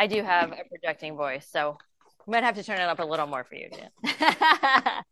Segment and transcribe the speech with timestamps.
[0.00, 1.76] I do have a projecting voice, so
[2.26, 3.90] I might have to turn it up a little more for you, Jan.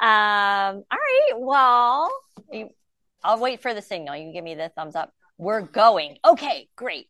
[0.00, 1.32] um, all right.
[1.36, 2.10] Well,
[2.50, 2.70] you,
[3.22, 4.16] I'll wait for the signal.
[4.16, 5.12] You can give me the thumbs up.
[5.36, 6.16] We're going.
[6.26, 7.08] Okay, great.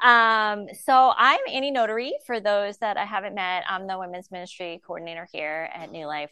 [0.00, 2.12] Um, so I'm Annie Notary.
[2.24, 6.30] For those that I haven't met, I'm the women's ministry coordinator here at New Life.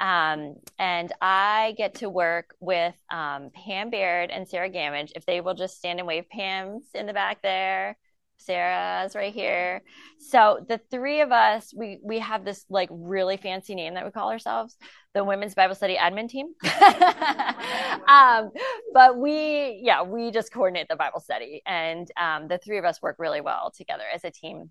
[0.00, 5.12] Um, and I get to work with um, Pam Baird and Sarah Gamage.
[5.14, 7.98] If they will just stand and wave, Pam's in the back there.
[8.38, 9.82] Sarah's right here.
[10.18, 14.10] So the three of us, we we have this like really fancy name that we
[14.10, 14.76] call ourselves,
[15.14, 16.46] the Women's Bible Study Admin Team.
[18.08, 18.50] um,
[18.92, 23.02] but we, yeah, we just coordinate the Bible study, and um, the three of us
[23.02, 24.70] work really well together as a team.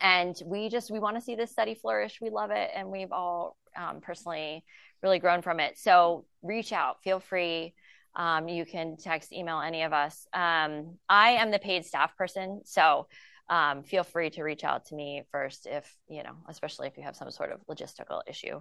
[0.00, 2.18] And we just we want to see this study flourish.
[2.20, 4.64] We love it, and we've all um, personally
[5.02, 5.78] really grown from it.
[5.78, 7.74] So reach out, feel free.
[8.14, 10.26] Um, you can text, email any of us.
[10.32, 13.06] Um, I am the paid staff person, so
[13.48, 17.02] um, feel free to reach out to me first if you know, especially if you
[17.02, 18.60] have some sort of logistical issue.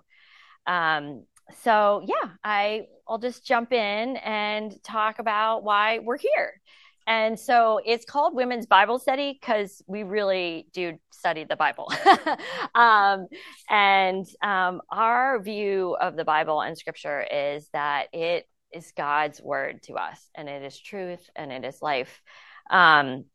[0.68, 1.26] Um,
[1.64, 6.60] so yeah, I I'll just jump in and talk about why we're here.
[7.08, 11.92] And so it's called Women's Bible Study because we really do study the Bible.
[12.76, 13.28] um,
[13.68, 19.84] and um, our view of the Bible and scripture is that it is God's word
[19.84, 22.22] to us, and it is truth and it is life.
[22.70, 23.26] Um,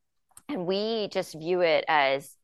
[0.49, 2.37] and we just view it as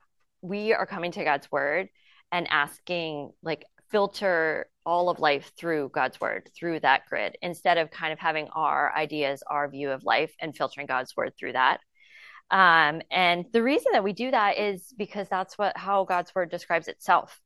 [0.43, 1.89] we are coming to God's word
[2.33, 7.91] and asking, like, filter all of life through God's word, through that grid, instead of
[7.91, 11.81] kind of having our ideas, our view of life, and filtering God's word through that.
[12.51, 16.51] Um, and the reason that we do that is because that's what how God's word
[16.51, 17.41] describes itself.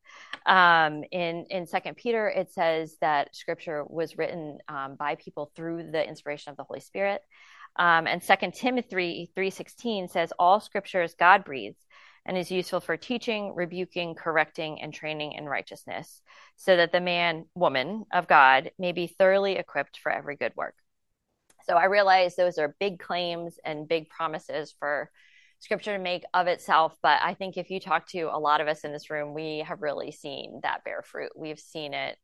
[0.47, 5.91] Um, in in Second Peter, it says that Scripture was written um, by people through
[5.91, 7.23] the inspiration of the Holy Spirit.
[7.77, 11.83] Um, and Second Timothy three sixteen says all Scripture is God breathed
[12.27, 16.23] and is useful for teaching, rebuking, correcting, and training in righteousness,
[16.57, 20.75] so that the man, woman of God may be thoroughly equipped for every good work.
[21.67, 25.11] So I realize those are big claims and big promises for
[25.65, 26.95] scripture to make of itself.
[27.03, 29.65] But I think if you talk to a lot of us in this room, we
[29.67, 31.33] have really seen that bear fruit.
[31.35, 32.19] We've seen it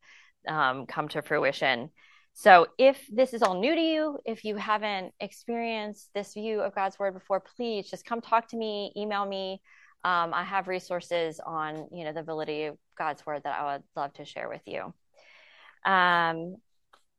[0.47, 1.91] um, come to fruition.
[2.35, 6.75] So if this is all new to you, if you haven't experienced this view of
[6.75, 9.63] God's word before, please just come talk to me, email me.
[10.05, 13.83] Um, I have resources on, you know, the validity of God's word that I would
[13.97, 14.93] love to share with you.
[15.91, 16.57] Um,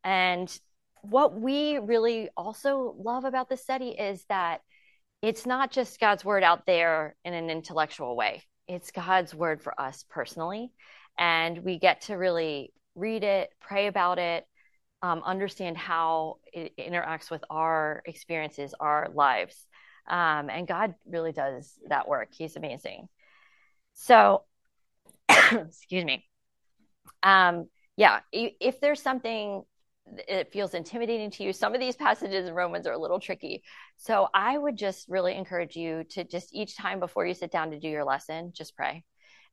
[0.04, 0.60] and
[1.02, 4.62] what we really also love about this study is that
[5.22, 8.44] it's not just God's word out there in an intellectual way.
[8.68, 10.72] It's God's word for us personally.
[11.18, 14.46] And we get to really read it, pray about it,
[15.02, 19.56] um, understand how it interacts with our experiences, our lives.
[20.08, 22.30] Um, and God really does that work.
[22.32, 23.08] He's amazing.
[23.94, 24.44] So,
[25.30, 26.26] excuse me.
[27.24, 27.68] Um,
[27.98, 29.64] yeah, if there's something
[30.28, 33.64] it feels intimidating to you, some of these passages in Romans are a little tricky.
[33.98, 37.72] So I would just really encourage you to just each time before you sit down
[37.72, 39.04] to do your lesson, just pray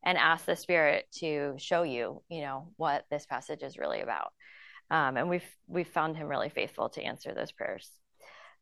[0.05, 4.33] and ask the Spirit to show you, you know, what this passage is really about.
[4.91, 7.91] Um, and we've we've found Him really faithful to answer those prayers.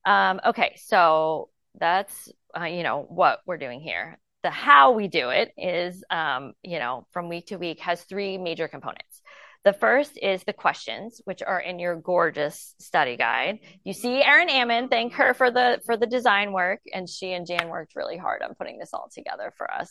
[0.05, 5.31] Um, okay, so that's uh, you know what we're doing here the how we do
[5.31, 9.21] it is um, you know from week to week has three major components
[9.66, 13.59] the first is the questions which are in your gorgeous study guide.
[13.82, 17.44] You see erin ammon thank her for the for the design work and she and
[17.44, 19.91] jan worked really hard on putting this all together for us.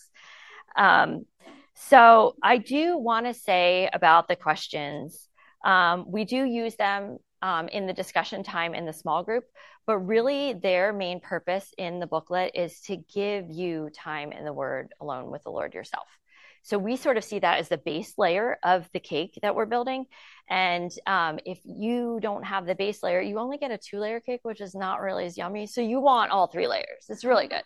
[0.78, 1.25] Um,
[1.74, 5.28] so i do want to say about the questions.
[5.66, 9.44] Um, we do use them um, in the discussion time in the small group,
[9.86, 14.53] but really their main purpose in the booklet is to give you time in the
[14.53, 16.07] Word alone with the Lord yourself.
[16.66, 19.68] So we sort of see that as the base layer of the cake that we're
[19.68, 20.08] building.
[20.50, 24.20] And um, if you don't have the base layer, you only get a two layer
[24.20, 25.68] cake, which is not really as yummy.
[25.68, 27.06] So you want all three layers.
[27.08, 27.62] It's really good.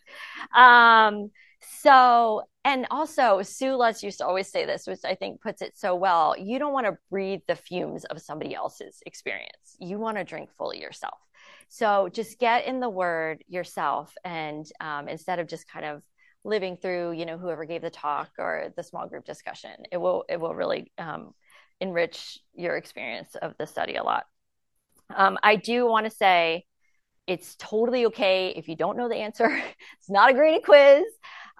[0.53, 5.61] Um, so, and also Sue Lutz used to always say this, which I think puts
[5.61, 6.35] it so well.
[6.37, 9.77] You don't want to breathe the fumes of somebody else's experience.
[9.79, 11.19] You want to drink fully yourself.
[11.69, 14.13] So just get in the word yourself.
[14.25, 16.01] And um, instead of just kind of
[16.43, 20.23] living through, you know, whoever gave the talk or the small group discussion, it will,
[20.29, 21.33] it will really um,
[21.79, 24.25] enrich your experience of the study a lot.
[25.15, 26.65] Um, I do want to say,
[27.27, 29.45] it's totally okay if you don't know the answer.
[29.99, 31.03] it's not a graded quiz.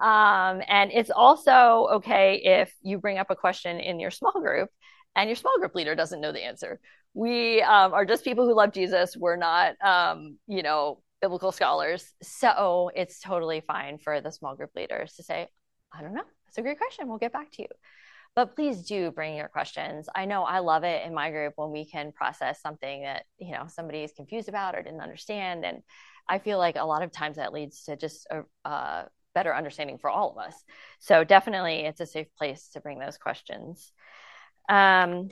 [0.01, 4.69] Um, and it's also okay if you bring up a question in your small group
[5.15, 6.79] and your small group leader doesn't know the answer.
[7.13, 9.15] We um, are just people who love Jesus.
[9.17, 12.13] We're not, um, you know, biblical scholars.
[12.21, 15.47] So it's totally fine for the small group leaders to say,
[15.93, 16.23] I don't know.
[16.45, 17.07] That's a great question.
[17.07, 17.67] We'll get back to you.
[18.35, 20.07] But please do bring your questions.
[20.15, 23.51] I know I love it in my group when we can process something that, you
[23.51, 25.65] know, somebody is confused about or didn't understand.
[25.65, 25.81] And
[26.27, 29.97] I feel like a lot of times that leads to just a, a better understanding
[29.97, 30.63] for all of us.
[30.99, 33.91] So definitely it's a safe place to bring those questions.
[34.69, 35.29] Um,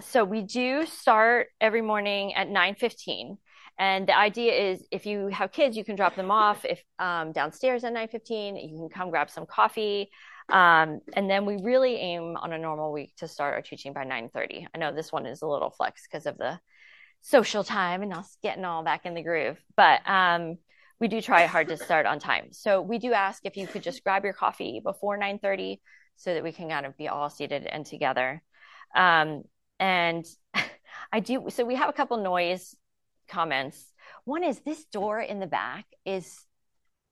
[0.00, 3.38] so we do start every morning at 9:15
[3.78, 6.64] and the idea is if you have kids you can drop them off.
[6.64, 10.10] If um, downstairs at 9:15 you can come grab some coffee.
[10.50, 14.04] Um, and then we really aim on a normal week to start our teaching by
[14.04, 16.58] 9:30 I know this one is a little flex because of the
[17.20, 20.56] social time and us getting all back in the groove but um,
[21.00, 22.48] we do try hard to start on time.
[22.52, 25.80] So we do ask if you could just grab your coffee before 9:30
[26.16, 28.42] so that we can kind of be all seated and together.
[28.94, 29.44] Um,
[29.78, 30.26] and
[31.12, 31.46] I do.
[31.50, 32.74] So we have a couple noise
[33.28, 33.92] comments.
[34.24, 36.44] One is this door in the back is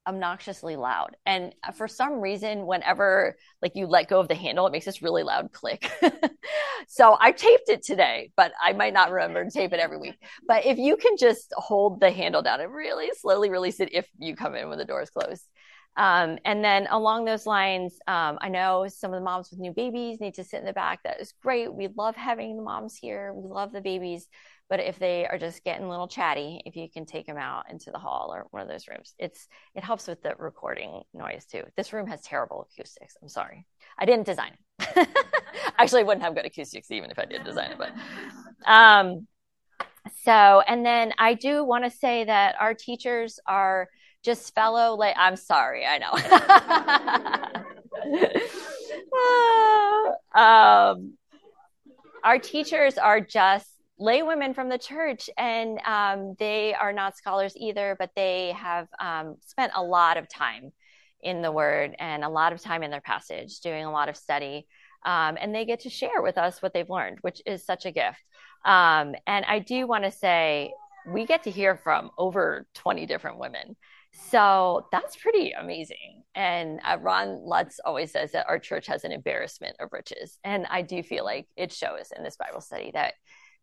[0.06, 1.16] obnoxiously loud.
[1.26, 5.02] And for some reason, whenever like you let go of the handle, it makes this
[5.02, 5.90] really loud click.
[6.88, 10.16] so I taped it today, but I might not remember to tape it every week.
[10.46, 14.08] But if you can just hold the handle down and really slowly release it if
[14.18, 15.46] you come in when the door is closed.
[15.96, 19.72] Um, and then along those lines, um, I know some of the moms with new
[19.72, 21.02] babies need to sit in the back.
[21.04, 21.72] That is great.
[21.72, 23.32] We love having the moms here.
[23.32, 24.28] We love the babies.
[24.68, 27.70] But if they are just getting a little chatty, if you can take them out
[27.70, 31.46] into the hall or one of those rooms, it's it helps with the recording noise
[31.46, 31.62] too.
[31.76, 33.16] This room has terrible acoustics.
[33.22, 33.66] I'm sorry,
[33.98, 35.08] I didn't design it.
[35.78, 37.78] Actually, I wouldn't have good acoustics even if I did design it.
[37.78, 37.92] But
[38.70, 39.28] um,
[40.24, 43.88] so, and then I do want to say that our teachers are
[44.26, 46.10] just fellow like i'm sorry i know
[50.34, 51.12] um,
[52.24, 57.54] our teachers are just lay women from the church and um, they are not scholars
[57.56, 60.72] either but they have um, spent a lot of time
[61.22, 64.16] in the word and a lot of time in their passage doing a lot of
[64.16, 64.66] study
[65.04, 67.90] um, and they get to share with us what they've learned which is such a
[67.90, 68.22] gift
[68.64, 70.72] um, and i do want to say
[71.08, 73.76] we get to hear from over 20 different women
[74.28, 76.22] so that's pretty amazing.
[76.34, 80.38] And uh, Ron Lutz always says that our church has an embarrassment of riches.
[80.44, 83.14] And I do feel like it shows in this Bible study that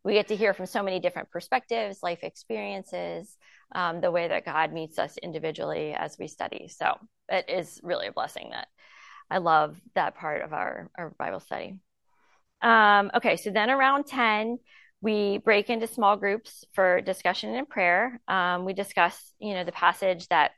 [0.04, 3.36] we get to hear from so many different perspectives, life experiences,
[3.74, 6.68] um, the way that God meets us individually as we study.
[6.68, 6.98] So
[7.28, 8.68] it is really a blessing that
[9.30, 11.78] I love that part of our, our Bible study.
[12.60, 14.58] Um, okay, so then around 10,
[15.00, 18.20] we break into small groups for discussion and prayer.
[18.28, 20.52] Um, we discuss, you know, the passage that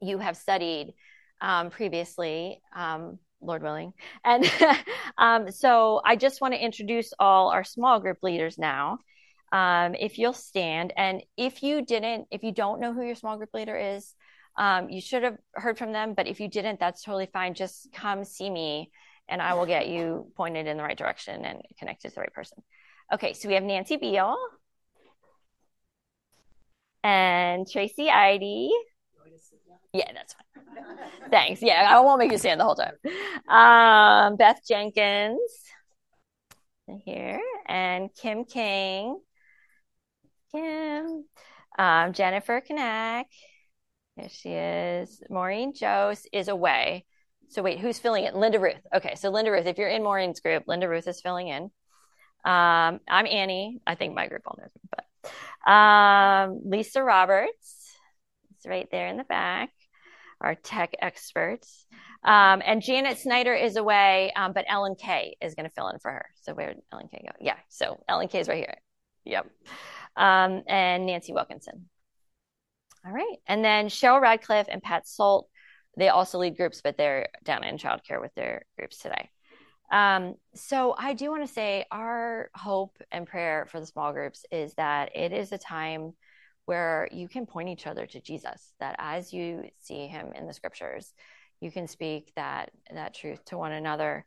[0.00, 0.94] you have studied
[1.40, 3.92] um, previously, um, Lord willing.
[4.24, 4.50] And
[5.18, 8.98] um, so I just want to introduce all our small group leaders now.
[9.52, 13.36] Um, if you'll stand, and if you didn't, if you don't know who your small
[13.36, 14.14] group leader is,
[14.56, 16.14] um, you should have heard from them.
[16.14, 17.52] But if you didn't, that's totally fine.
[17.54, 18.90] Just come see me,
[19.28, 22.32] and I will get you pointed in the right direction and connected to the right
[22.32, 22.62] person.
[23.12, 24.36] Okay, so we have Nancy Beal
[27.04, 28.70] and Tracy Idy.
[29.92, 31.30] Yeah, that's fine.
[31.30, 31.62] Thanks.
[31.62, 32.94] Yeah, I won't make you stand the whole time.
[33.48, 35.40] Um, Beth Jenkins
[37.04, 39.20] here and Kim King.
[40.50, 41.24] Kim.
[41.78, 43.24] Um, Jennifer Kanak.
[44.16, 45.22] There she is.
[45.30, 47.04] Maureen Jose is away.
[47.48, 48.34] So wait, who's filling in?
[48.34, 48.80] Linda Ruth.
[48.94, 51.64] Okay, so Linda Ruth, if you're in Maureen's group, Linda Ruth is filling in.
[52.44, 53.80] Um, I'm Annie.
[53.86, 57.94] I think my group all knows me, but um, Lisa Roberts
[58.58, 59.70] is right there in the back,
[60.42, 61.86] our tech experts.
[62.24, 65.98] Um, and Janet Snyder is away, um, but Ellen Kay is going to fill in
[65.98, 66.26] for her.
[66.42, 67.34] So where did Ellen Kay go?
[67.40, 68.76] Yeah, so Ellen Kay is right here.
[69.24, 69.46] Yep.
[70.16, 71.88] Um, and Nancy Wilkinson.
[73.04, 73.38] All right.
[73.46, 75.48] And then Cheryl Radcliffe and Pat Salt,
[75.96, 79.30] they also lead groups, but they're down in childcare with their groups today.
[79.90, 84.46] Um, so I do want to say our hope and prayer for the small groups
[84.50, 86.14] is that it is a time
[86.66, 90.52] where you can point each other to Jesus, that as you see him in the
[90.52, 91.12] scriptures,
[91.60, 94.24] you can speak that that truth to one another.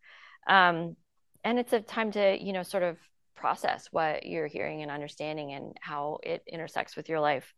[0.47, 0.95] Um,
[1.43, 2.97] and it's a time to, you know, sort of
[3.35, 7.53] process what you're hearing and understanding and how it intersects with your life.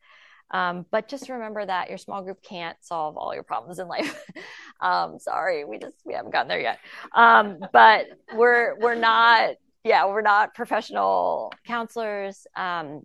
[0.51, 4.24] Um, but just remember that your small group can't solve all your problems in life.
[4.81, 6.79] um, sorry, we just we haven't gotten there yet.
[7.13, 12.48] Um, but we're we're not yeah we're not professional counselors.
[12.55, 13.01] Um,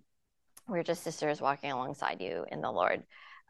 [0.67, 3.03] we're just sisters walking alongside you in the Lord.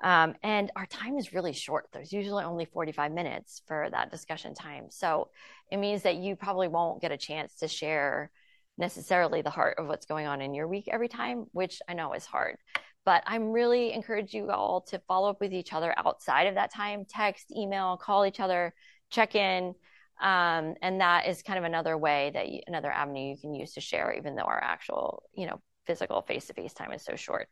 [0.03, 1.87] Um, and our time is really short.
[1.93, 4.87] There's usually only 45 minutes for that discussion time.
[4.89, 5.29] So
[5.71, 8.31] it means that you probably won't get a chance to share
[8.77, 12.13] necessarily the heart of what's going on in your week every time, which I know
[12.13, 12.57] is hard
[13.05, 16.73] but I'm really encourage you all to follow up with each other outside of that
[16.73, 18.73] time, text, email, call each other,
[19.09, 19.75] check in.
[20.21, 23.73] Um, and that is kind of another way that you, another avenue you can use
[23.73, 27.15] to share, even though our actual, you know, physical face to face time is so
[27.15, 27.47] short.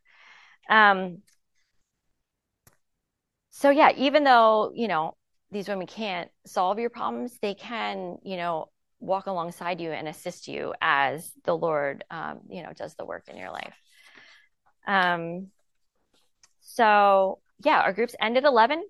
[0.70, 1.20] Um,
[3.52, 5.16] so yeah, even though, you know,
[5.52, 8.70] these women can't solve your problems, they can, you know,
[9.00, 13.28] walk alongside you and assist you as the Lord, um, you know, does the work
[13.28, 13.76] in your life.
[14.88, 15.48] Um,
[16.62, 18.84] so yeah, our groups end at 11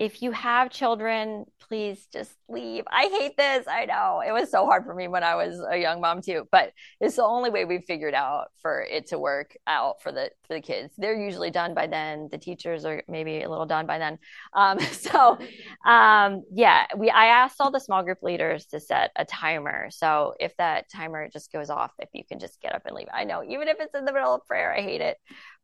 [0.00, 2.84] if you have children, please just leave.
[2.90, 3.66] I hate this.
[3.68, 6.48] I know it was so hard for me when I was a young mom too,
[6.50, 10.30] but it's the only way we've figured out for it to work out for the
[10.48, 10.94] for the kids.
[10.96, 12.30] They're usually done by then.
[12.32, 14.18] The teachers are maybe a little done by then.
[14.54, 15.38] Um, so,
[15.84, 19.90] um, yeah, we I asked all the small group leaders to set a timer.
[19.90, 23.08] So if that timer just goes off, if you can just get up and leave.
[23.12, 25.18] I know, even if it's in the middle of prayer, I hate it,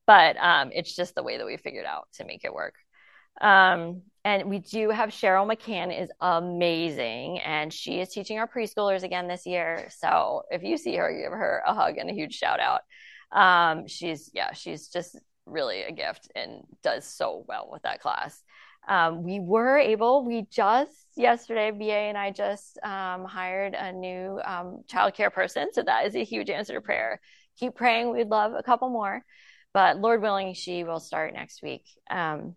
[0.07, 2.75] but um, it's just the way that we figured out to make it work.
[3.41, 9.05] Um, and we do have Cheryl McCann is amazing, and she is teaching our preschoolers
[9.05, 9.87] again this year.
[9.97, 12.81] So if you see her, give her a hug and a huge shout out.
[13.31, 15.17] Um, she's yeah, she's just
[15.47, 18.43] really a gift and does so well with that class.
[18.89, 24.41] Um, we were able, we just yesterday, BA and I just um, hired a new
[24.45, 25.69] um, childcare person.
[25.73, 27.21] So that is a huge answer to prayer.
[27.61, 28.11] Keep praying.
[28.11, 29.25] We'd love a couple more,
[29.73, 31.85] but Lord willing, she will start next week.
[32.11, 32.57] Um,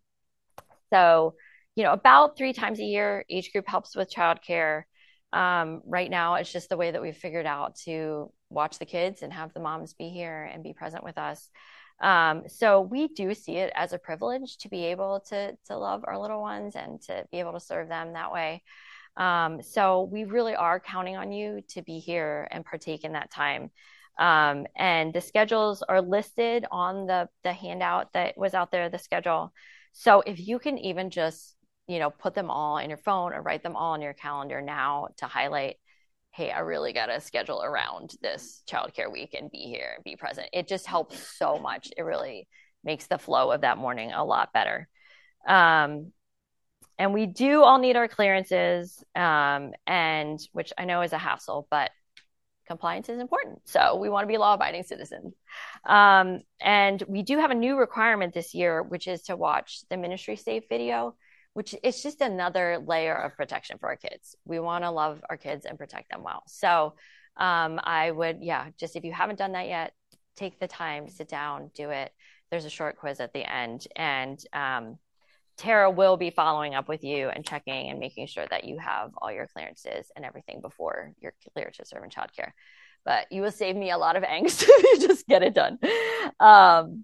[0.92, 1.36] so,
[1.80, 4.84] you know, about three times a year, each group helps with childcare.
[5.32, 9.22] Um, right now, it's just the way that we've figured out to watch the kids
[9.22, 11.50] and have the moms be here and be present with us.
[12.02, 16.04] Um, so we do see it as a privilege to be able to to love
[16.06, 18.62] our little ones and to be able to serve them that way.
[19.16, 23.32] Um, so we really are counting on you to be here and partake in that
[23.32, 23.72] time.
[24.18, 28.90] Um, and the schedules are listed on the the handout that was out there.
[28.90, 29.54] The schedule.
[29.92, 31.56] So if you can even just,
[31.90, 34.62] you know, put them all in your phone or write them all in your calendar
[34.62, 35.78] now to highlight,
[36.30, 40.16] hey, I really got to schedule around this childcare week and be here and be
[40.16, 40.50] present.
[40.54, 41.92] It just helps so much.
[41.98, 42.48] It really
[42.84, 44.88] makes the flow of that morning a lot better.
[45.48, 46.12] Um,
[47.00, 51.68] and we do all need our clearances, um, and which I know is a hassle,
[51.72, 51.90] but
[52.68, 53.62] compliance is important.
[53.66, 55.34] So we want to be law abiding citizens.
[55.88, 59.98] Um, and we do have a new requirement this year, which is to watch the
[59.98, 61.16] ministry safe video,
[61.54, 64.36] which is just another layer of protection for our kids.
[64.46, 66.44] We want to love our kids and protect them well.
[66.48, 66.94] So
[67.38, 69.94] um, I would, yeah, just if you haven't done that yet,
[70.36, 72.12] take the time, sit down, do it.
[72.52, 73.88] There's a short quiz at the end.
[73.96, 74.98] And um,
[75.58, 79.12] Tara will be following up with you and checking and making sure that you have
[79.18, 82.52] all your clearances and everything before you're cleared to serve in childcare.
[83.06, 85.80] But you will save me a lot of angst if you just get it done.
[86.40, 87.04] Um,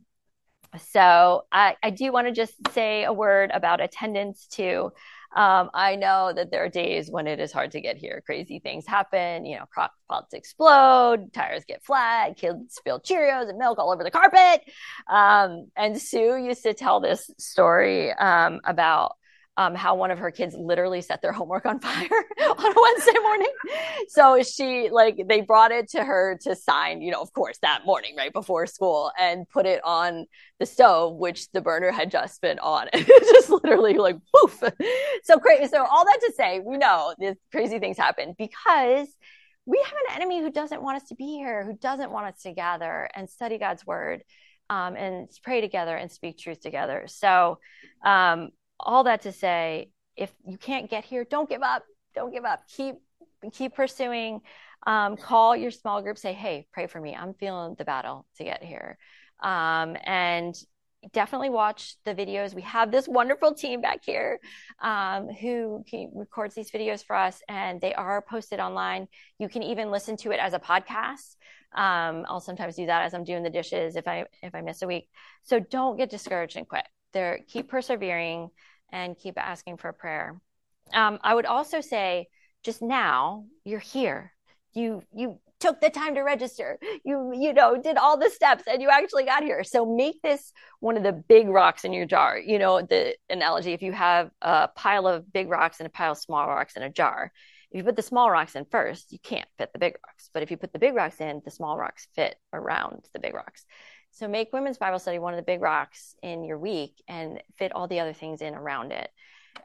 [0.91, 4.91] so I, I do want to just say a word about attendance too.
[5.35, 8.23] Um, I know that there are days when it is hard to get here.
[8.25, 9.45] Crazy things happen.
[9.45, 14.03] You know, crock pots explode, tires get flat, kids spill Cheerios and milk all over
[14.03, 14.61] the carpet.
[15.09, 19.17] Um, and Sue used to tell this story um, about
[19.57, 22.09] um, how one of her kids literally set their homework on fire
[22.41, 23.51] on a Wednesday morning.
[24.09, 27.85] So she like they brought it to her to sign, you know, of course that
[27.85, 30.25] morning right before school, and put it on
[30.59, 32.87] the stove, which the burner had just been on.
[32.93, 34.63] Just literally like poof.
[35.23, 35.67] So crazy.
[35.67, 39.07] So all that to say, we know these crazy things happen because
[39.65, 42.41] we have an enemy who doesn't want us to be here, who doesn't want us
[42.43, 44.23] to gather and study God's word.
[44.67, 47.03] Um, and pray together and speak truth together.
[47.05, 47.59] So,
[48.03, 51.83] um, all that to say, if you can't get here, don't give up.
[52.13, 52.63] Don't give up.
[52.75, 52.95] Keep
[53.53, 54.41] keep pursuing.
[54.87, 56.17] Um, call your small group.
[56.17, 57.15] Say, hey, pray for me.
[57.15, 58.97] I'm feeling the battle to get here.
[59.41, 60.55] Um, and
[61.11, 62.53] definitely watch the videos.
[62.53, 64.39] We have this wonderful team back here
[64.81, 69.07] um, who records these videos for us, and they are posted online.
[69.39, 71.35] You can even listen to it as a podcast.
[71.75, 74.81] Um, I'll sometimes do that as I'm doing the dishes if I if I miss
[74.81, 75.09] a week.
[75.43, 78.49] So don't get discouraged and quit there keep persevering
[78.91, 80.39] and keep asking for prayer.
[80.93, 82.27] Um, i would also say
[82.63, 84.31] just now you're here.
[84.73, 86.77] You you took the time to register.
[87.03, 89.63] You you know did all the steps and you actually got here.
[89.63, 92.37] So make this one of the big rocks in your jar.
[92.37, 96.11] You know the analogy if you have a pile of big rocks and a pile
[96.11, 97.31] of small rocks in a jar
[97.71, 100.29] if you put the small rocks in first you can't fit the big rocks.
[100.33, 103.33] But if you put the big rocks in the small rocks fit around the big
[103.33, 103.65] rocks
[104.15, 107.71] so make women's Bible study one of the big rocks in your week and fit
[107.73, 109.09] all the other things in around it.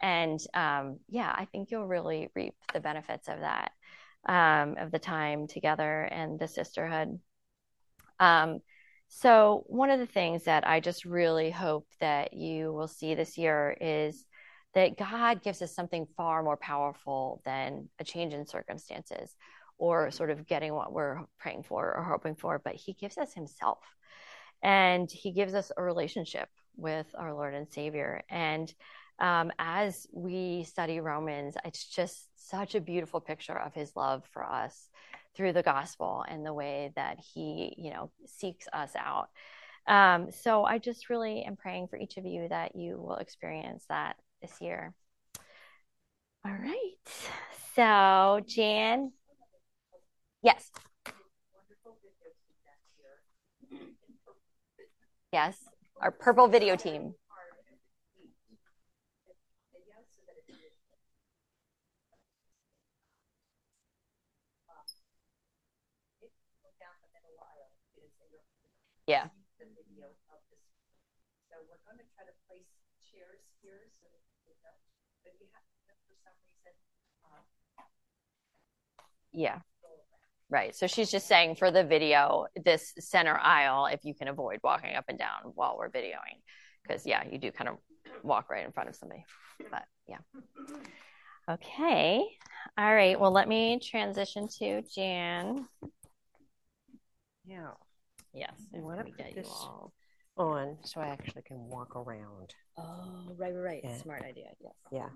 [0.03, 3.71] And um, yeah, I think you'll really reap the benefits of that,
[4.27, 7.19] um, of the time together and the sisterhood.
[8.19, 8.61] Um,
[9.13, 13.37] So, one of the things that I just really hope that you will see this
[13.37, 14.25] year is
[14.75, 19.35] that God gives us something far more powerful than a change in circumstances
[19.79, 23.35] or sort of getting what we're praying for or hoping for, but He gives us
[23.35, 23.79] Himself.
[24.63, 28.23] And He gives us a relationship with our Lord and Savior.
[28.31, 28.73] And
[29.19, 34.45] um, as we study Romans, it's just such a beautiful picture of His love for
[34.45, 34.89] us
[35.35, 39.29] through the gospel and the way that He, you know, seeks us out.
[39.87, 43.85] Um, so I just really am praying for each of you that you will experience
[43.89, 44.95] that this year.
[46.45, 46.95] All right.
[47.75, 49.13] So, Jan.
[50.43, 50.71] Yes.
[55.33, 55.57] Yes.
[56.01, 57.15] Our purple video team.
[69.07, 69.27] Yeah.
[71.51, 72.67] So we're going to try to place
[73.03, 74.07] chairs here so
[75.23, 76.75] but you have to, for some reason.
[79.33, 79.59] Yeah.
[80.51, 80.75] Right.
[80.75, 84.97] So she's just saying for the video, this center aisle, if you can avoid walking
[84.97, 86.43] up and down while we're videoing,
[86.83, 87.77] because yeah, you do kind of
[88.25, 89.25] walk right in front of somebody.
[89.71, 90.19] But yeah.
[91.49, 92.25] Okay.
[92.77, 93.19] All right.
[93.19, 95.69] Well, let me transition to Jan.
[97.47, 97.71] Yeah.
[98.33, 98.61] Yes.
[98.75, 99.93] I want to put this all...
[100.37, 102.55] on so I actually can walk around.
[102.77, 103.81] Oh, right, right, right.
[103.85, 103.97] Yeah.
[103.99, 104.47] Smart idea.
[104.61, 104.75] Yes.
[104.91, 105.09] Yeah.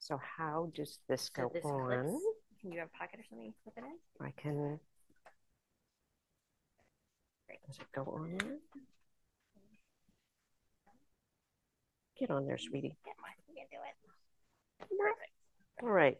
[0.00, 2.18] So how does this so go this on?
[2.60, 4.26] Can you have a pocket or something to it in?
[4.26, 4.80] I can.
[7.66, 8.56] Does it go on there?
[12.18, 12.96] Get on there, sweetie.
[13.04, 13.30] Get on.
[13.48, 14.98] You can do it.
[14.98, 15.30] Perfect.
[15.82, 16.18] All right.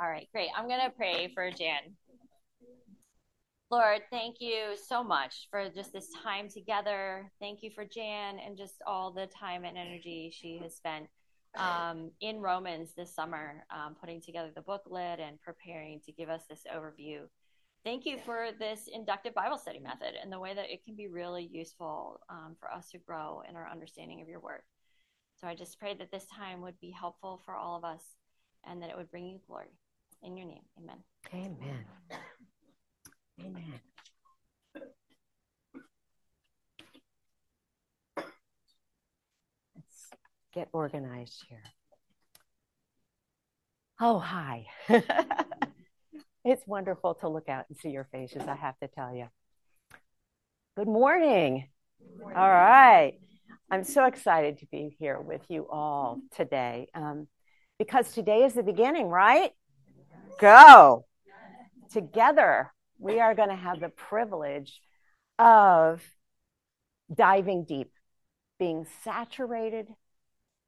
[0.00, 0.48] All right, great.
[0.56, 1.96] I'm going to pray for Jan.
[3.70, 7.30] Lord, thank you so much for just this time together.
[7.40, 11.06] Thank you for Jan and just all the time and energy she has spent
[11.56, 16.42] um, in Romans this summer, um, putting together the booklet and preparing to give us
[16.48, 17.20] this overview.
[17.84, 21.08] Thank you for this inductive Bible study method and the way that it can be
[21.08, 24.62] really useful um, for us to grow in our understanding of your word.
[25.40, 28.02] So I just pray that this time would be helpful for all of us
[28.64, 29.72] and that it would bring you glory.
[30.22, 30.98] In your name, amen.
[31.34, 31.84] Amen.
[33.40, 33.80] Amen.
[40.52, 41.62] Get organized here.
[44.00, 44.66] Oh, hi.
[46.44, 49.28] it's wonderful to look out and see your faces, I have to tell you.
[50.76, 51.68] Good morning.
[52.00, 52.38] Good morning.
[52.38, 53.14] All right.
[53.70, 57.28] I'm so excited to be here with you all today um,
[57.78, 59.52] because today is the beginning, right?
[60.38, 61.06] Go.
[61.90, 64.80] Together, we are going to have the privilege
[65.38, 66.02] of
[67.14, 67.92] diving deep,
[68.58, 69.88] being saturated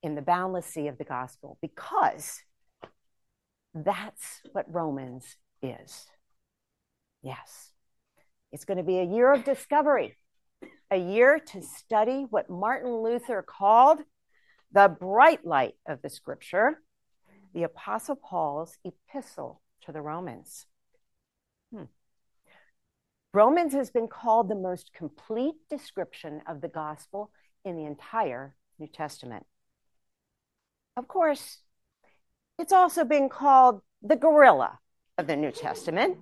[0.04, 2.42] in the boundless sea of the gospel, because
[3.74, 6.06] that's what Romans is.
[7.22, 7.72] Yes.
[8.52, 10.14] It's going to be a year of discovery,
[10.90, 14.00] a year to study what Martin Luther called
[14.70, 16.82] the bright light of the scripture
[17.54, 20.66] the Apostle Paul's epistle to the Romans.
[21.72, 21.84] Hmm.
[23.32, 27.30] Romans has been called the most complete description of the gospel
[27.64, 29.46] in the entire New Testament.
[30.96, 31.58] Of course,
[32.58, 34.78] it's also been called the gorilla
[35.18, 36.18] of the New Testament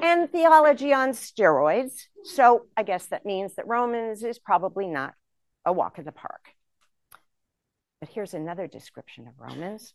[0.00, 2.06] and theology on steroids.
[2.24, 5.14] So I guess that means that Romans is probably not
[5.64, 6.54] a walk in the park.
[8.00, 9.94] But here's another description of Romans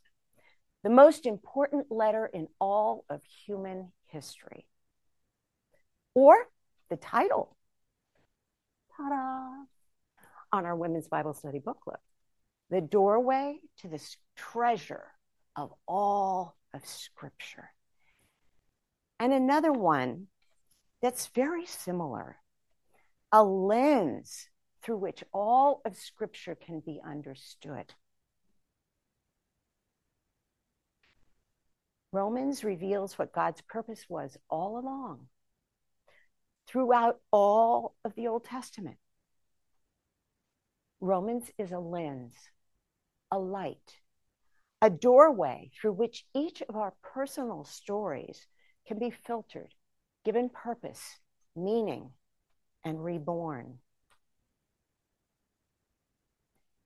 [0.84, 4.68] the most important letter in all of human history.
[6.14, 6.36] Or
[6.92, 7.58] the title,
[8.96, 9.66] ta-da,
[10.52, 12.00] on our Women's Bible Study booklet,
[12.70, 15.06] The Doorway to this Treasure
[15.56, 17.70] of All of Scripture.
[19.20, 20.28] And another one
[21.02, 22.38] that's very similar,
[23.32, 24.50] a lens
[24.82, 27.94] through which all of Scripture can be understood.
[32.12, 35.28] Romans reveals what God's purpose was all along,
[36.68, 38.98] throughout all of the Old Testament.
[41.02, 42.34] Romans is a lens,
[43.36, 43.98] a light,
[44.82, 48.48] a doorway through which each of our personal stories
[48.88, 49.74] can be filtered,
[50.24, 51.20] given purpose,
[51.54, 52.12] meaning,
[52.86, 53.80] and reborn.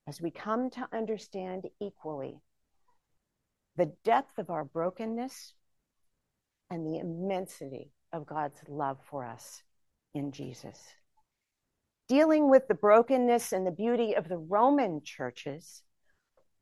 [0.07, 2.39] As we come to understand equally
[3.75, 5.53] the depth of our brokenness
[6.71, 9.61] and the immensity of God's love for us
[10.15, 10.79] in Jesus.
[12.07, 15.83] Dealing with the brokenness and the beauty of the Roman churches,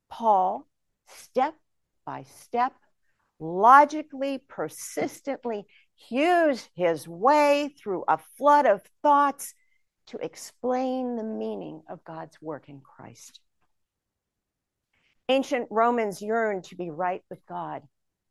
[0.09, 0.67] Paul,
[1.07, 1.55] step
[2.05, 2.73] by step,
[3.39, 9.53] logically, persistently hews his way through a flood of thoughts
[10.07, 13.39] to explain the meaning of God's work in Christ.
[15.29, 17.83] Ancient Romans yearned to be right with God,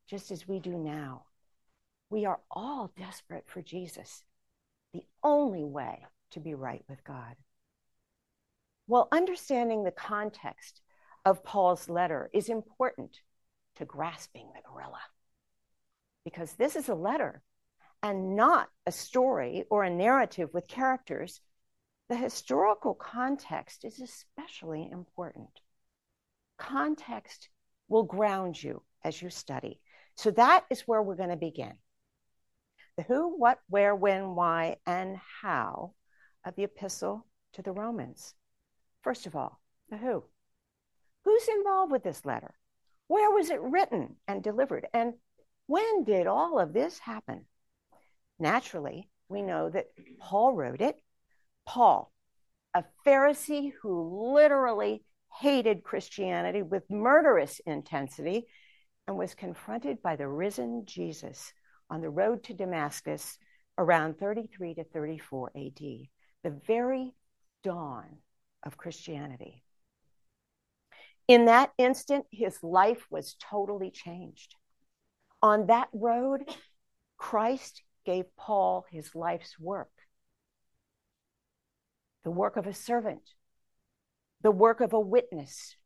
[0.08, 1.24] just as we do now.
[2.08, 4.24] We are all desperate for Jesus,
[4.94, 7.36] the only way to be right with God.
[8.86, 10.80] While understanding the context
[11.26, 13.18] of Paul's letter is important
[13.74, 15.00] to grasping the gorilla.
[16.24, 17.42] Because this is a letter
[18.00, 21.40] and not a story or a narrative with characters,
[22.08, 25.50] the historical context is especially important.
[26.58, 27.48] Context
[27.88, 29.80] will ground you as you study.
[30.14, 31.74] So that is where we're going to begin.
[32.96, 35.92] The who, what, where, when, why, and how
[36.44, 38.34] of the epistle to the Romans.
[39.02, 39.60] First of all,
[39.90, 40.22] the who.
[41.26, 42.54] Who's involved with this letter?
[43.08, 44.86] Where was it written and delivered?
[44.94, 45.14] And
[45.66, 47.46] when did all of this happen?
[48.38, 49.86] Naturally, we know that
[50.20, 51.02] Paul wrote it.
[51.66, 52.12] Paul,
[52.74, 55.02] a Pharisee who literally
[55.40, 58.46] hated Christianity with murderous intensity
[59.08, 61.52] and was confronted by the risen Jesus
[61.90, 63.36] on the road to Damascus
[63.78, 65.80] around 33 to 34 AD,
[66.44, 67.14] the very
[67.64, 68.18] dawn
[68.62, 69.64] of Christianity.
[71.28, 74.54] In that instant, his life was totally changed.
[75.42, 76.42] On that road,
[77.16, 79.90] Christ gave Paul his life's work
[82.24, 83.22] the work of a servant,
[84.42, 85.76] the work of a witness,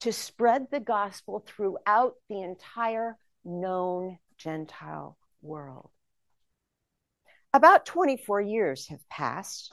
[0.00, 5.90] to spread the gospel throughout the entire known Gentile world.
[7.54, 9.72] About 24 years have passed,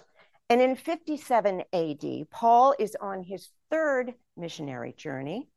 [0.52, 5.50] and in 57 AD, Paul is on his third missionary journey.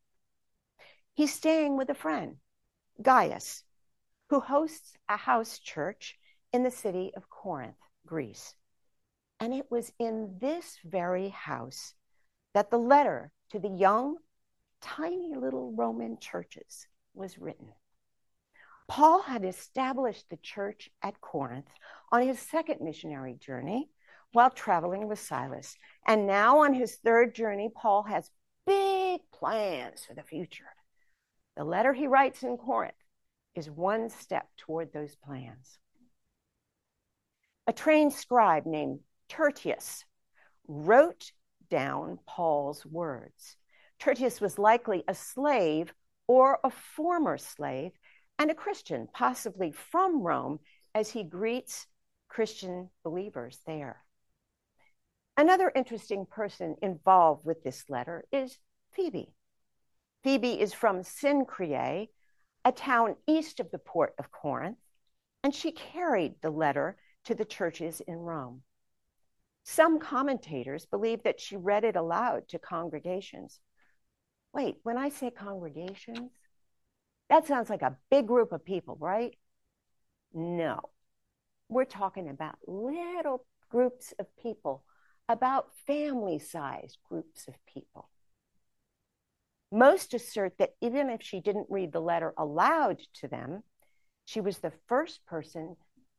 [1.13, 2.37] He's staying with a friend,
[2.99, 3.63] Gaius,
[4.29, 6.17] who hosts a house church
[6.51, 7.77] in the city of Corinth,
[8.07, 8.55] Greece.
[9.39, 11.93] And it was in this very house
[12.55, 14.17] that the letter to the young,
[14.81, 17.71] tiny little Roman churches was written.
[18.87, 21.69] Paul had established the church at Corinth
[22.11, 23.91] on his second missionary journey
[24.33, 25.75] while traveling with Silas.
[26.05, 28.29] And now, on his third journey, Paul has
[28.65, 30.65] big plans for the future.
[31.55, 32.93] The letter he writes in Corinth
[33.55, 35.79] is one step toward those plans.
[37.65, 40.05] A trained scribe named Tertius
[40.67, 41.31] wrote
[41.69, 43.57] down Paul's words.
[43.99, 45.93] Tertius was likely a slave
[46.27, 47.91] or a former slave
[48.37, 50.59] and a Christian, possibly from Rome,
[50.93, 51.87] as he greets
[52.29, 54.03] Christian believers there.
[55.37, 58.57] Another interesting person involved with this letter is
[58.93, 59.31] Phoebe.
[60.23, 62.09] Phoebe is from Cenchreae,
[62.65, 64.79] a town east of the port of Corinth,
[65.43, 68.63] and she carried the letter to the churches in Rome.
[69.63, 73.59] Some commentators believe that she read it aloud to congregations.
[74.53, 76.31] Wait, when I say congregations,
[77.29, 79.37] that sounds like a big group of people, right?
[80.33, 80.79] No.
[81.69, 84.83] We're talking about little groups of people,
[85.29, 88.09] about family sized groups of people.
[89.71, 93.63] Most assert that even if she didn't read the letter aloud to them,
[94.25, 95.75] she was the first person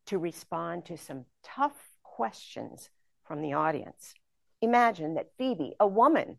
[0.06, 2.90] to respond to some tough questions
[3.24, 4.14] from the audience.
[4.60, 6.38] Imagine that Phoebe, a woman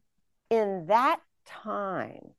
[0.50, 2.34] in that time,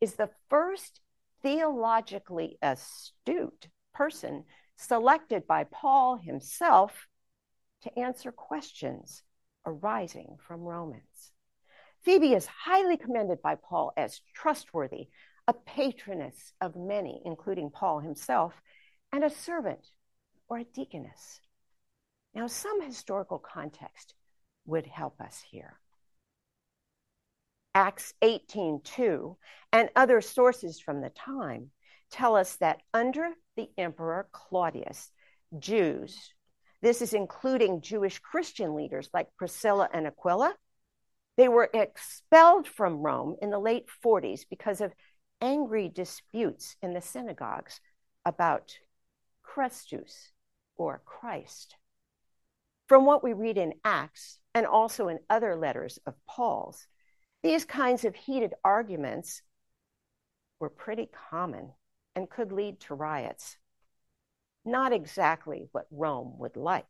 [0.00, 1.00] is the first
[1.42, 4.44] theologically astute person
[4.76, 7.06] selected by Paul himself
[7.82, 9.22] to answer questions
[9.66, 11.32] arising from Romans.
[12.02, 15.08] Phoebe is highly commended by Paul as trustworthy,
[15.46, 18.54] a patroness of many, including Paul himself,
[19.12, 19.86] and a servant
[20.48, 21.40] or a deaconess.
[22.34, 24.14] Now, some historical context
[24.66, 25.80] would help us here.
[27.74, 29.36] Acts 18:2
[29.72, 31.70] and other sources from the time
[32.10, 35.12] tell us that under the emperor Claudius,
[35.58, 36.32] Jews,
[36.82, 40.54] this is including Jewish Christian leaders like Priscilla and Aquila,
[41.36, 44.92] they were expelled from Rome in the late 40s because of
[45.40, 47.80] angry disputes in the synagogues
[48.24, 48.78] about
[49.42, 50.32] Christus
[50.76, 51.76] or Christ.
[52.88, 56.86] From what we read in Acts and also in other letters of Paul's,
[57.42, 59.42] these kinds of heated arguments
[60.58, 61.72] were pretty common
[62.14, 63.56] and could lead to riots.
[64.64, 66.84] Not exactly what Rome would like.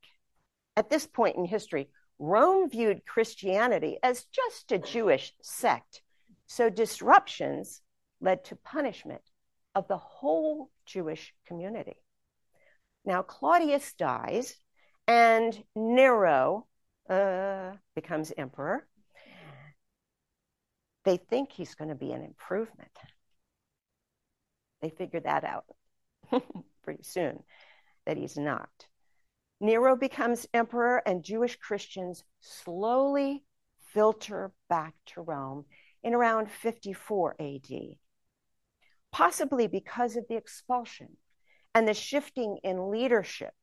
[0.76, 6.02] At this point in history, Rome viewed Christianity as just a Jewish sect,
[6.46, 7.80] so disruptions
[8.20, 9.22] led to punishment
[9.74, 11.96] of the whole Jewish community.
[13.04, 14.56] Now, Claudius dies,
[15.06, 16.66] and Nero
[17.08, 18.86] uh, becomes emperor.
[21.04, 22.90] They think he's going to be an improvement.
[24.82, 25.64] They figure that out
[26.82, 27.42] pretty soon
[28.06, 28.70] that he's not.
[29.60, 33.44] Nero becomes emperor, and Jewish Christians slowly
[33.92, 35.66] filter back to Rome
[36.02, 37.70] in around 54 AD,
[39.12, 41.16] possibly because of the expulsion
[41.74, 43.54] and the shifting in leadership.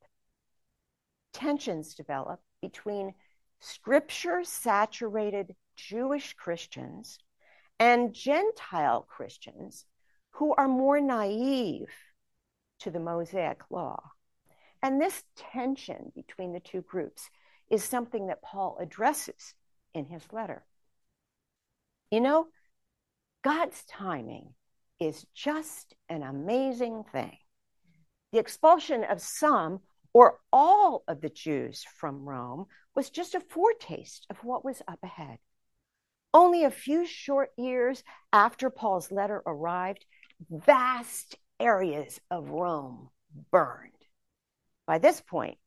[1.32, 3.14] Tensions develop between
[3.60, 7.18] scripture saturated Jewish Christians
[7.80, 9.84] and Gentile Christians
[10.32, 11.90] who are more naive
[12.80, 14.00] to the Mosaic law.
[14.82, 17.28] And this tension between the two groups
[17.70, 19.54] is something that Paul addresses
[19.94, 20.64] in his letter.
[22.10, 22.46] You know,
[23.42, 24.54] God's timing
[25.00, 27.36] is just an amazing thing.
[28.32, 29.80] The expulsion of some
[30.12, 34.98] or all of the Jews from Rome was just a foretaste of what was up
[35.02, 35.38] ahead.
[36.34, 40.04] Only a few short years after Paul's letter arrived,
[40.50, 43.10] vast areas of Rome
[43.50, 43.92] burned.
[44.86, 45.58] By this point,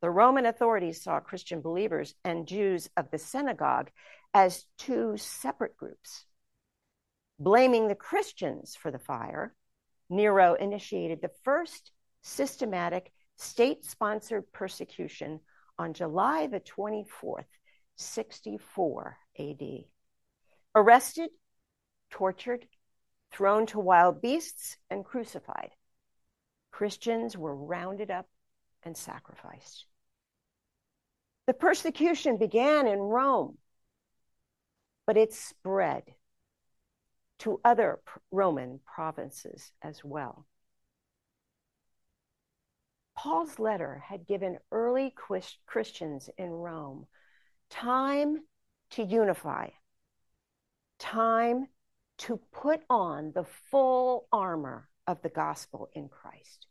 [0.00, 3.90] the Roman authorities saw Christian believers and Jews of the synagogue
[4.32, 6.24] as two separate groups.
[7.38, 9.54] Blaming the Christians for the fire,
[10.08, 11.92] Nero initiated the first
[12.22, 15.40] systematic state sponsored persecution
[15.78, 17.46] on July the 24th,
[17.96, 19.62] 64 AD.
[20.74, 21.30] Arrested,
[22.10, 22.66] tortured,
[23.30, 25.70] thrown to wild beasts, and crucified.
[26.70, 28.26] Christians were rounded up
[28.82, 29.84] and sacrificed.
[31.46, 33.58] The persecution began in Rome,
[35.06, 36.04] but it spread
[37.40, 37.98] to other
[38.30, 40.46] Roman provinces as well.
[43.16, 45.14] Paul's letter had given early
[45.66, 47.06] Christians in Rome
[47.68, 48.38] time
[48.90, 49.68] to unify,
[50.98, 51.68] time
[52.20, 56.66] to put on the full armor of the gospel in Christ.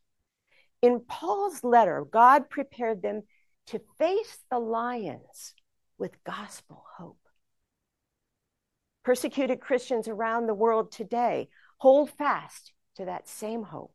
[0.82, 3.24] In Paul's letter, God prepared them
[3.68, 5.54] to face the lions
[5.98, 7.20] with gospel hope.
[9.04, 13.94] Persecuted Christians around the world today hold fast to that same hope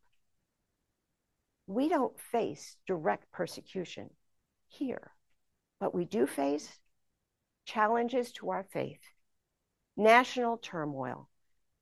[1.67, 4.11] we don't face direct persecution
[4.69, 5.13] here,
[5.81, 6.69] but we do face
[7.65, 9.01] challenges to our faith,
[9.97, 11.29] national turmoil,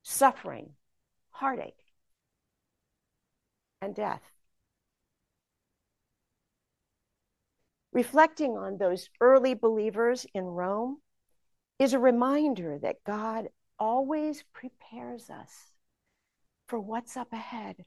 [0.03, 0.71] suffering,
[1.31, 1.75] heartache,
[3.81, 4.23] and death.
[7.93, 10.99] Reflecting on those early believers in Rome
[11.79, 15.73] is a reminder that God always prepares us
[16.69, 17.85] for what's up ahead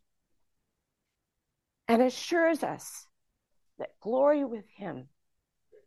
[1.88, 3.08] and assures us
[3.80, 5.08] that glory with him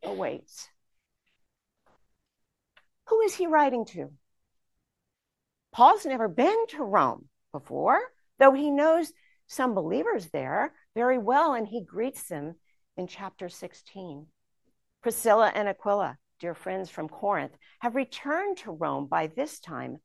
[0.03, 0.69] awaits.
[3.07, 4.11] Who is he writing to?
[5.79, 8.01] Paul's never been to Rome before,
[8.41, 9.13] though he knows
[9.47, 12.57] some believers there very well, and he greets them
[12.97, 14.27] in chapter 16.
[15.05, 19.99] Priscilla and Aquila, dear friends from Corinth, have returned to Rome by this time.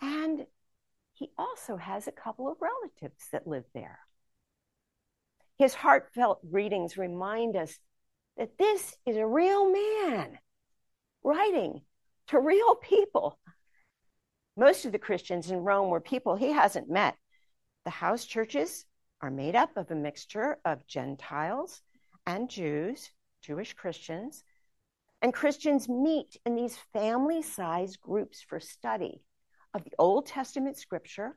[0.00, 0.46] And
[1.12, 4.00] he also has a couple of relatives that live there.
[5.56, 7.78] His heartfelt greetings remind us
[8.36, 10.36] that this is a real man
[11.22, 11.82] writing
[12.28, 13.38] to real people.
[14.56, 17.16] Most of the Christians in Rome were people he hasn't met.
[17.84, 18.84] The house churches
[19.20, 21.82] are made up of a mixture of Gentiles
[22.26, 23.10] and Jews,
[23.42, 24.42] Jewish Christians,
[25.22, 29.22] and Christians meet in these family sized groups for study
[29.72, 31.36] of the Old Testament scripture.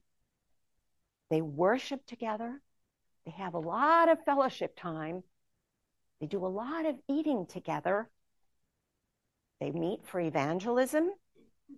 [1.30, 2.62] They worship together.
[3.26, 5.24] They have a lot of fellowship time.
[6.20, 8.10] They do a lot of eating together.
[9.60, 11.12] They meet for evangelism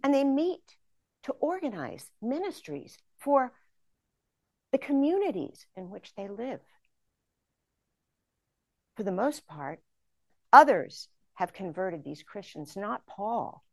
[0.03, 0.77] and they meet
[1.23, 3.53] to organize ministries for
[4.71, 6.61] the communities in which they live.
[8.95, 9.81] For the most part,
[10.51, 13.63] others have converted these Christians, not Paul.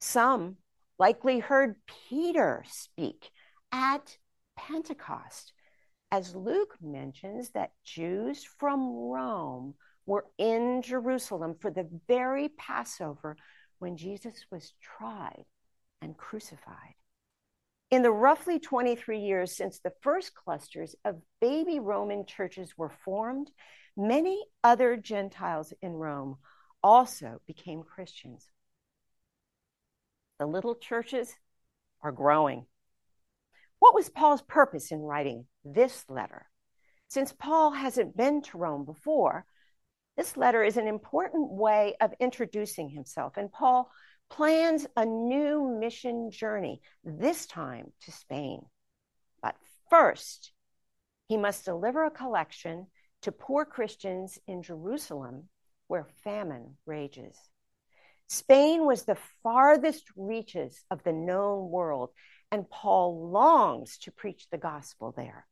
[0.00, 0.56] Some
[0.98, 1.76] likely heard
[2.08, 3.30] Peter speak
[3.72, 4.18] at
[4.56, 5.52] Pentecost,
[6.10, 9.74] as Luke mentions that Jews from Rome
[10.06, 13.36] were in Jerusalem for the very Passover
[13.78, 15.44] when Jesus was tried
[16.02, 16.94] and crucified.
[17.90, 23.50] In the roughly 23 years since the first clusters of baby Roman churches were formed,
[23.96, 26.36] many other Gentiles in Rome
[26.82, 28.48] also became Christians.
[30.38, 31.34] The little churches
[32.02, 32.66] are growing.
[33.80, 36.46] What was Paul's purpose in writing this letter?
[37.08, 39.46] Since Paul hasn't been to Rome before,
[40.20, 43.90] this letter is an important way of introducing himself, and Paul
[44.28, 48.60] plans a new mission journey, this time to Spain.
[49.42, 49.56] But
[49.88, 50.52] first,
[51.28, 52.88] he must deliver a collection
[53.22, 55.44] to poor Christians in Jerusalem
[55.86, 57.34] where famine rages.
[58.28, 62.10] Spain was the farthest reaches of the known world,
[62.52, 65.46] and Paul longs to preach the gospel there.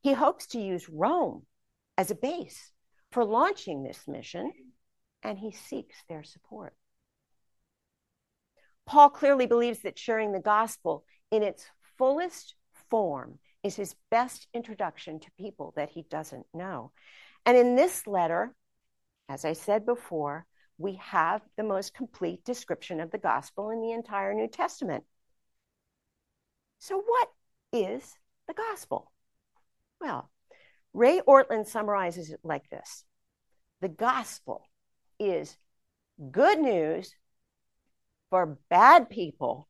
[0.00, 1.42] He hopes to use Rome
[1.98, 2.70] as a base
[3.12, 4.52] for launching this mission,
[5.22, 6.74] and he seeks their support.
[8.86, 11.66] Paul clearly believes that sharing the gospel in its
[11.98, 12.54] fullest
[12.90, 16.90] form is his best introduction to people that he doesn't know.
[17.46, 18.54] And in this letter,
[19.28, 20.46] as I said before,
[20.78, 25.04] we have the most complete description of the gospel in the entire New Testament.
[26.80, 27.28] So, what
[27.72, 28.14] is
[28.48, 29.12] the gospel?
[30.00, 30.31] Well,
[30.94, 33.04] Ray Ortlund summarizes it like this
[33.80, 34.68] The gospel
[35.18, 35.56] is
[36.30, 37.14] good news
[38.30, 39.68] for bad people.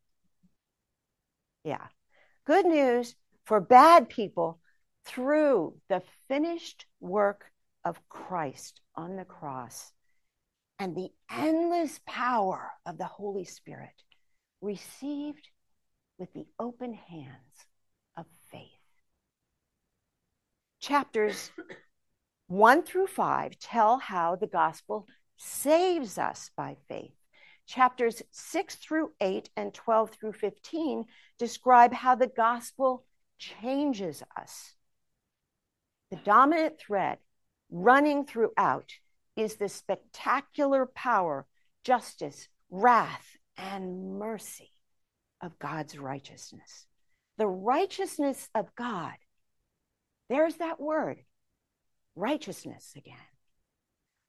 [1.64, 1.87] Yeah,
[2.44, 4.61] good news for bad people
[5.04, 7.52] through the finished work
[7.85, 9.92] of Christ on the cross
[10.78, 14.02] and the endless power of the Holy Spirit
[14.61, 15.48] received
[16.18, 17.66] with the open hands
[18.16, 18.68] of faith.
[20.83, 21.53] Chapters
[22.49, 27.14] 1 through 5 tell how the gospel saves us by faith.
[27.68, 31.05] Chapters 6 through 8 and 12 through 15
[31.38, 33.05] describe how the gospel
[33.38, 34.75] changes us.
[36.11, 37.18] The dominant thread
[37.71, 38.90] running throughout
[39.37, 41.47] is the spectacular power,
[41.85, 44.73] justice, wrath, and mercy
[45.40, 46.88] of God's righteousness.
[47.38, 49.14] The righteousness of God.
[50.33, 51.18] There's that word,
[52.16, 53.18] righteousness again.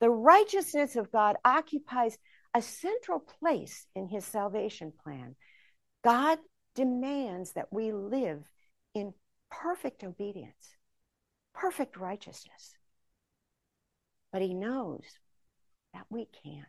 [0.01, 2.17] The righteousness of God occupies
[2.53, 5.37] a central place in his salvation plan.
[6.03, 6.39] God
[6.75, 8.43] demands that we live
[8.93, 9.13] in
[9.49, 10.75] perfect obedience,
[11.53, 12.75] perfect righteousness.
[14.33, 15.05] But he knows
[15.93, 16.65] that we can't.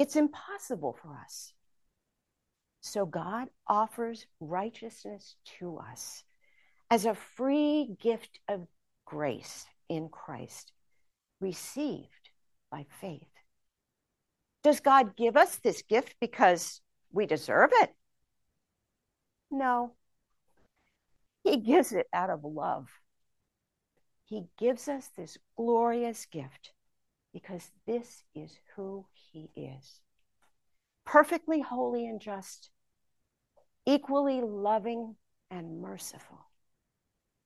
[0.00, 1.52] It's impossible for us.
[2.80, 6.24] So God offers righteousness to us
[6.90, 8.66] as a free gift of
[9.04, 10.72] grace in Christ,
[11.40, 12.30] received
[12.70, 13.28] by faith.
[14.62, 16.80] Does God give us this gift because
[17.12, 17.94] we deserve it?
[19.50, 19.94] No.
[21.44, 22.88] He gives it out of love.
[24.24, 26.72] He gives us this glorious gift
[27.32, 30.00] because this is who He is
[31.10, 32.70] perfectly holy and just,
[33.84, 35.16] equally loving
[35.50, 36.49] and merciful.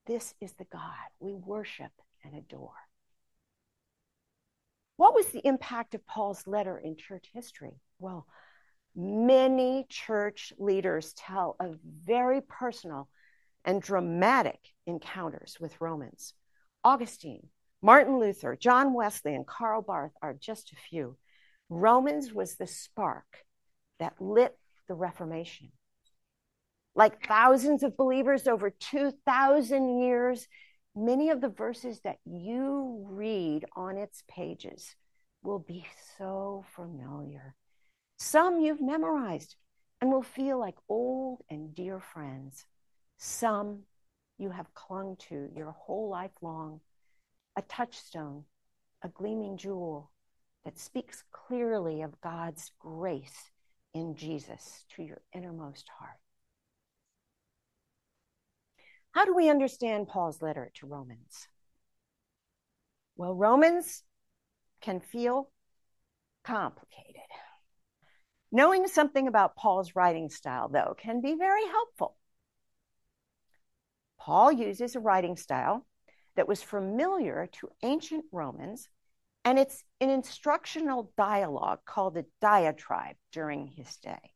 [0.07, 0.83] This is the God
[1.19, 1.93] we worship
[2.25, 2.75] and adore.
[4.97, 7.81] What was the impact of Paul's letter in church history?
[7.99, 8.27] Well,
[8.95, 13.09] many church leaders tell of very personal
[13.65, 16.35] and dramatic encounters with Romans.
[16.85, 17.49] Augustine,
[17.81, 21.17] Martin Luther, John Wesley, and Karl Barth are just a few.
[21.71, 23.45] Romans was the spark
[23.99, 25.73] that lit the Reformation.
[26.95, 30.47] Like thousands of believers over 2,000 years,
[30.95, 34.95] many of the verses that you read on its pages
[35.43, 35.85] will be
[36.19, 37.55] so familiar.
[38.17, 39.57] Some you've memorized
[40.01, 42.67] and will feel like old and dear friends.
[43.19, 43.81] Some
[44.39, 46.81] you have clung to your whole life long,
[47.57, 48.45] a touchstone,
[49.03, 50.11] a gleaming jewel
[50.65, 53.51] that speaks clearly of God's grace
[53.93, 56.24] in Jesus to your innermost heart.
[59.15, 61.47] How do we understand Paul's letter to Romans?
[63.17, 64.03] Well, Romans
[64.81, 65.53] can feel
[66.43, 67.23] complicated.
[68.51, 72.17] Knowing something about Paul's writing style, though, can be very helpful.
[74.19, 75.87] Paul uses a writing style
[76.35, 78.89] that was familiar to ancient Romans,
[79.45, 84.33] and it's an instructional dialogue called a diatribe during his day.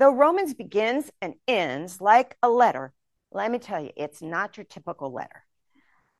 [0.00, 2.92] Though Romans begins and ends like a letter,
[3.34, 5.44] let me tell you, it's not your typical letter.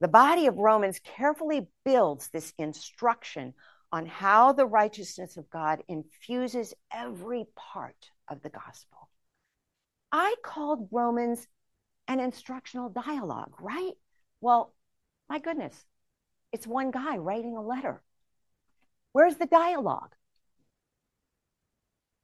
[0.01, 3.55] The body of Romans carefully builds this instruction
[3.93, 9.09] on how the righteousness of God infuses every part of the gospel.
[10.11, 11.47] I called Romans
[12.09, 13.93] an instructional dialogue, right?
[14.41, 14.75] Well,
[15.29, 15.85] my goodness,
[16.53, 18.03] it's one guy writing a letter.
[19.13, 20.15] Where's the dialogue?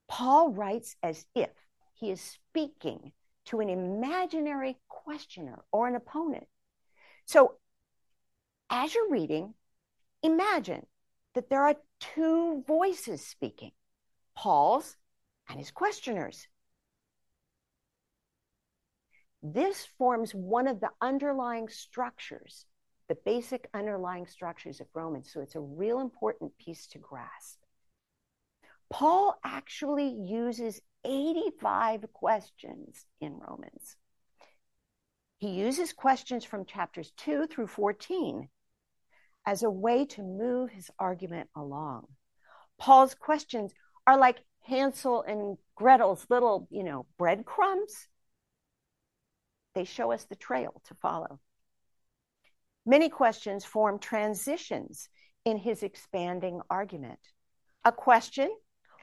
[0.09, 1.51] Paul writes as if
[1.95, 3.13] he is speaking
[3.47, 6.47] to an imaginary questioner or an opponent.
[7.25, 7.57] So,
[8.71, 9.55] as you're reading,
[10.23, 10.87] imagine
[11.35, 13.73] that there are two voices speaking
[14.37, 14.97] Paul's
[15.49, 16.47] and his questioners.
[19.43, 22.67] This forms one of the underlying structures,
[23.09, 25.31] the basic underlying structures of Romans.
[25.33, 27.59] So it's a real important piece to grasp.
[28.91, 33.97] Paul actually uses 85 questions in Romans.
[35.39, 38.49] He uses questions from chapters 2 through 14
[39.47, 42.07] as a way to move his argument along.
[42.79, 43.73] Paul's questions
[44.07, 48.09] are like Hansel and Gretel's little, you know, breadcrumbs.
[49.75, 51.41] They show us the trail to follow.
[52.85, 55.09] Many questions form transitions
[55.45, 57.21] in his expanding argument.
[57.85, 58.51] A question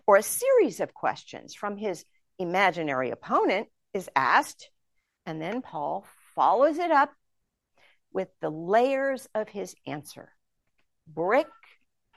[0.08, 2.05] or a series of questions from his
[2.39, 4.70] imaginary opponent is asked,
[5.26, 7.12] and then Paul follows it up
[8.14, 10.32] with the layers of his answer
[11.08, 11.47] brick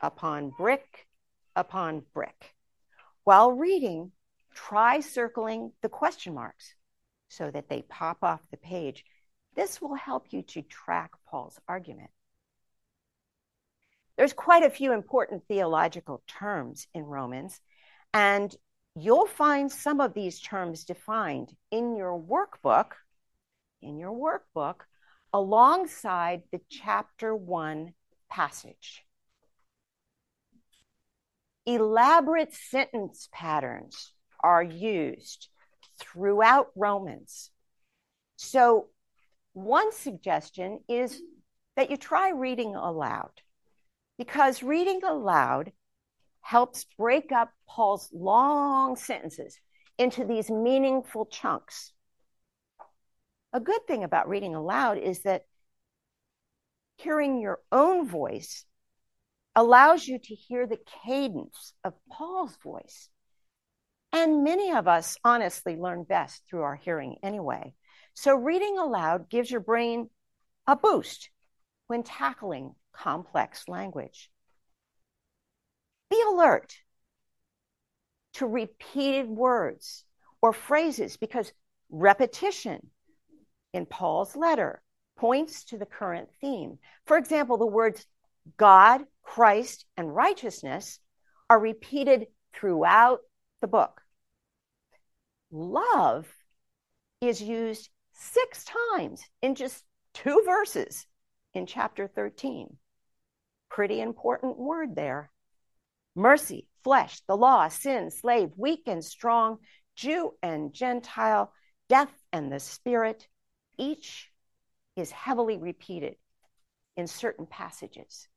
[0.00, 1.06] upon brick
[1.54, 2.54] upon brick.
[3.24, 4.12] While reading,
[4.54, 6.74] try circling the question marks
[7.28, 9.04] so that they pop off the page.
[9.54, 12.10] This will help you to track Paul's argument.
[14.16, 17.60] There's quite a few important theological terms in Romans,
[18.12, 18.54] and
[18.96, 22.92] you'll find some of these terms defined in your workbook,
[23.82, 24.80] in your workbook,
[25.32, 27.94] alongside the chapter one
[28.28, 29.04] passage.
[31.66, 35.48] Elaborate sentence patterns are used
[35.98, 37.50] throughout Romans.
[38.36, 38.88] So,
[39.52, 41.20] one suggestion is
[41.76, 43.30] that you try reading aloud
[44.16, 45.72] because reading aloud
[46.50, 49.56] helps break up Paul's long sentences
[49.98, 51.92] into these meaningful chunks.
[53.52, 55.44] A good thing about reading aloud is that
[56.96, 58.64] hearing your own voice
[59.54, 63.08] allows you to hear the cadence of Paul's voice.
[64.12, 67.74] And many of us honestly learn best through our hearing anyway.
[68.14, 70.10] So reading aloud gives your brain
[70.66, 71.30] a boost
[71.86, 74.28] when tackling complex language.
[76.10, 76.76] Be alert
[78.34, 80.04] to repeated words
[80.42, 81.52] or phrases because
[81.90, 82.90] repetition
[83.72, 84.82] in Paul's letter
[85.16, 86.78] points to the current theme.
[87.06, 88.06] For example, the words
[88.56, 90.98] God, Christ, and righteousness
[91.48, 93.20] are repeated throughout
[93.60, 94.00] the book.
[95.52, 96.26] Love
[97.20, 99.84] is used six times in just
[100.14, 101.06] two verses
[101.54, 102.76] in chapter 13.
[103.68, 105.30] Pretty important word there
[106.14, 109.58] mercy, flesh, the law, sin, slave, weak and strong,
[109.96, 111.52] Jew and Gentile,
[111.88, 113.26] death and the spirit,
[113.78, 114.30] each
[114.96, 116.16] is heavily repeated
[116.96, 118.28] in certain passages.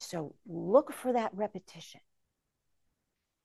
[0.00, 2.00] So look for that repetition.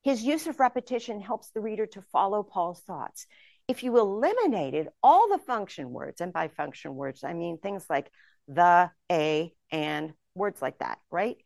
[0.03, 3.25] His use of repetition helps the reader to follow Paul's thoughts.
[3.67, 8.11] If you eliminated all the function words, and by function words, I mean things like
[8.47, 11.37] the, a, and words like that, right?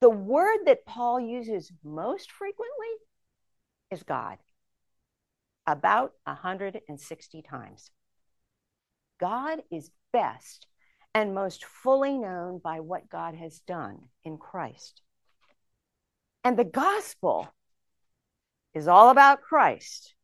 [0.00, 2.72] The word that Paul uses most frequently
[3.90, 4.38] is God,
[5.66, 7.90] about 160 times.
[9.18, 10.66] God is best
[11.14, 15.00] and most fully known by what God has done in Christ.
[16.44, 17.48] And the gospel
[18.74, 20.14] is all about Christ.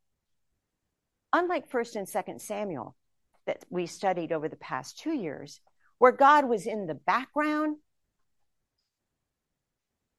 [1.33, 2.95] Unlike 1st and 2nd Samuel
[3.47, 5.59] that we studied over the past two years,
[5.97, 7.77] where God was in the background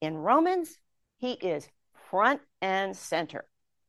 [0.04, 0.76] in Romans,
[1.18, 1.68] he is
[2.10, 3.44] front and center.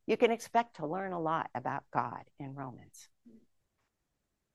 [0.08, 3.08] You can expect to learn a lot about God in Romans.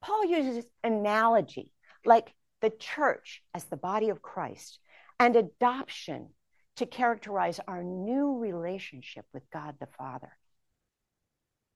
[0.01, 1.73] Paul uses analogy
[2.05, 4.79] like the church as the body of Christ
[5.19, 6.31] and adoption
[6.77, 10.37] to characterize our new relationship with God the Father.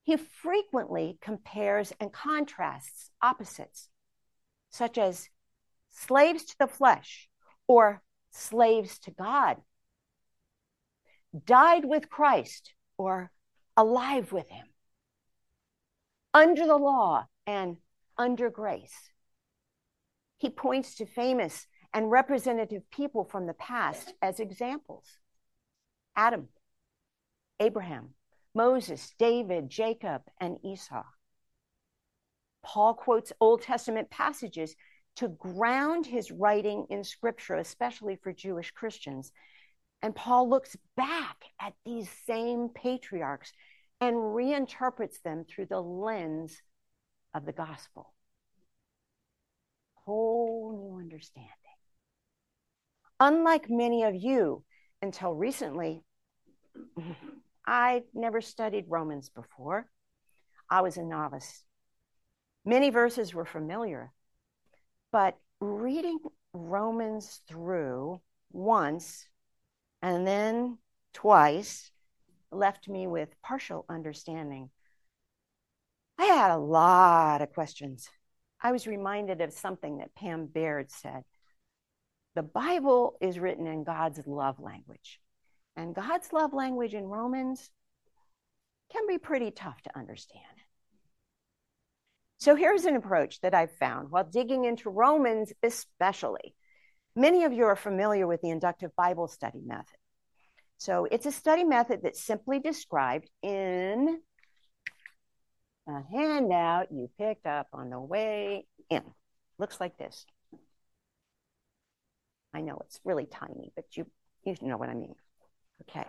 [0.05, 3.89] He frequently compares and contrasts opposites,
[4.71, 5.29] such as
[5.91, 7.29] slaves to the flesh
[7.67, 9.59] or slaves to God
[11.45, 13.31] died with Christ or
[13.77, 14.67] alive with him,
[16.33, 17.77] under the law and
[18.17, 19.11] under grace.
[20.39, 25.05] He points to famous and representative people from the past as examples
[26.17, 26.49] Adam,
[27.61, 28.11] Abraham,
[28.55, 31.05] Moses, David, Jacob, and Esau.
[32.63, 34.75] Paul quotes Old Testament passages
[35.17, 39.33] to ground his writing in scripture, especially for Jewish Christians.
[40.05, 43.55] And Paul looks back at these same patriarchs
[44.03, 46.61] and reinterprets them through the lens
[47.33, 48.13] of the gospel.
[49.95, 51.49] Whole new understanding.
[53.19, 54.63] Unlike many of you,
[55.01, 56.03] until recently,
[57.67, 59.89] I never studied Romans before.
[60.69, 61.65] I was a novice.
[62.67, 64.13] Many verses were familiar,
[65.13, 66.19] but reading
[66.53, 68.21] Romans through
[68.53, 69.27] once
[70.05, 70.77] and then
[71.15, 71.91] twice
[72.53, 74.69] left me with partial understanding.
[76.19, 78.07] I had a lot of questions.
[78.61, 81.23] I was reminded of something that Pam Baird said.
[82.35, 85.21] The Bible is written in God's love language,
[85.75, 87.71] and God's love language in Romans
[88.93, 90.45] can be pretty tough to understand.
[92.37, 96.55] So here's an approach that I've found while digging into Romans, especially.
[97.17, 99.97] Many of you are familiar with the inductive Bible study method.
[100.79, 104.21] So it's a study method that's simply described in
[105.87, 109.03] a handout you picked up on the way in.
[109.59, 110.27] Looks like this.
[112.53, 114.07] I know it's really tiny, but you,
[114.45, 115.15] you know what I mean.
[115.83, 116.07] Okay.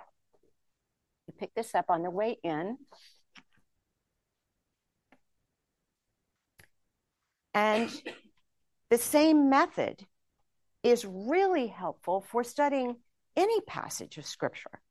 [1.27, 2.77] You pick this up on the way in.
[7.53, 7.89] And
[8.89, 10.05] the same method
[10.85, 12.95] is really helpful for studying
[13.35, 14.81] any passage of Scripture.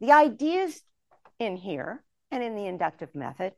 [0.00, 0.82] The ideas
[1.38, 3.52] in here and in the inductive method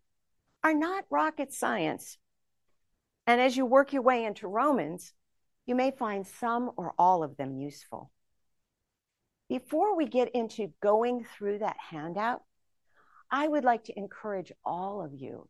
[0.64, 2.18] are not rocket science.
[3.28, 5.12] And as you work your way into Romans,
[5.64, 8.10] you may find some or all of them useful.
[9.48, 12.42] Before we get into going through that handout,
[13.30, 15.48] I would like to encourage all of you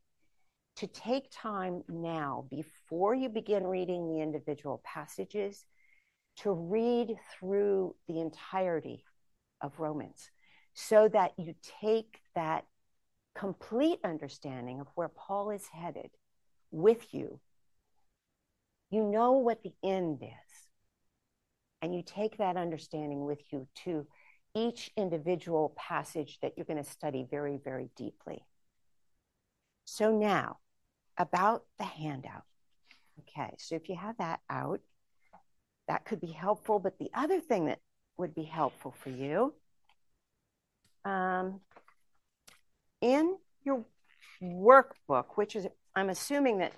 [0.76, 5.64] to take time now before you begin reading the individual passages
[6.38, 9.04] to read through the entirety
[9.60, 10.30] of Romans
[10.74, 12.64] so that you take that
[13.34, 16.10] complete understanding of where Paul is headed
[16.70, 17.40] with you.
[18.90, 20.68] You know what the end is.
[21.80, 24.06] And you take that understanding with you to
[24.54, 28.44] each individual passage that you're going to study very, very deeply.
[29.84, 30.58] So now,
[31.18, 32.44] about the handout.
[33.20, 34.80] Okay, so if you have that out,
[35.88, 36.78] that could be helpful.
[36.78, 37.78] But the other thing that
[38.16, 39.54] would be helpful for you
[41.04, 41.60] um,
[43.00, 43.84] in your
[44.42, 46.72] workbook, which is, I'm assuming that,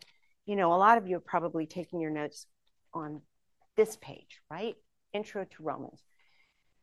[0.46, 2.46] you know, a lot of you are probably taking your notes
[2.92, 3.20] on
[3.76, 4.76] this page, right?
[5.12, 6.02] Intro to Romans.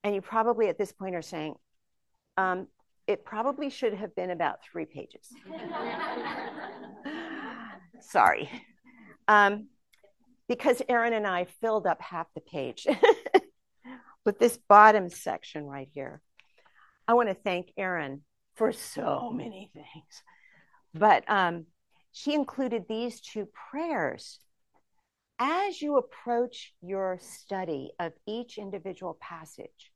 [0.04, 1.56] And you probably at this point are saying,
[2.38, 2.68] um,
[3.08, 5.28] it probably should have been about three pages.
[8.00, 8.50] Sorry.
[9.28, 9.68] Um,
[10.52, 12.86] because Aaron and I filled up half the page
[14.26, 16.22] with this bottom section right here.
[17.08, 18.24] I want to thank Aaron
[18.56, 20.24] for so many things.
[20.94, 21.68] But um,
[22.12, 24.40] she included these two prayers.
[25.40, 29.94] As you approach your study of each individual passage,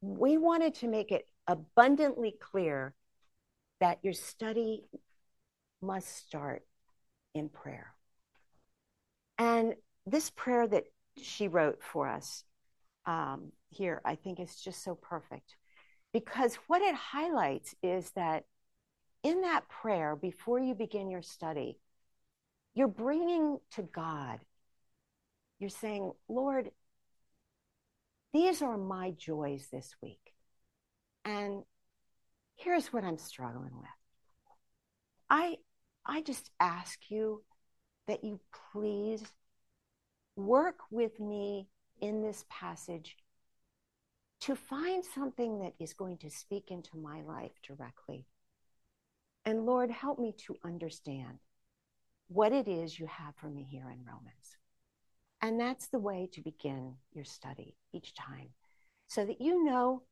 [0.00, 2.94] we wanted to make it abundantly clear
[3.78, 4.84] that your study
[5.82, 6.62] must start
[7.34, 7.94] in prayer.
[9.38, 9.74] And
[10.06, 10.84] this prayer that
[11.20, 12.44] she wrote for us
[13.06, 15.56] um, here, I think is just so perfect
[16.12, 18.44] because what it highlights is that
[19.22, 21.78] in that prayer, before you begin your study,
[22.74, 24.40] you're bringing to God,
[25.58, 26.70] you're saying, Lord,
[28.32, 30.32] these are my joys this week.
[31.24, 31.62] And
[32.56, 33.86] here's what I'm struggling with.
[35.30, 35.56] I
[36.04, 37.42] I just ask you
[38.06, 38.40] that you
[38.72, 39.22] please
[40.36, 41.68] work with me
[42.00, 43.16] in this passage
[44.40, 48.26] to find something that is going to speak into my life directly.
[49.44, 51.38] And Lord, help me to understand
[52.28, 54.56] what it is you have for me here in Romans.
[55.40, 58.50] And that's the way to begin your study each time,
[59.06, 60.02] so that you know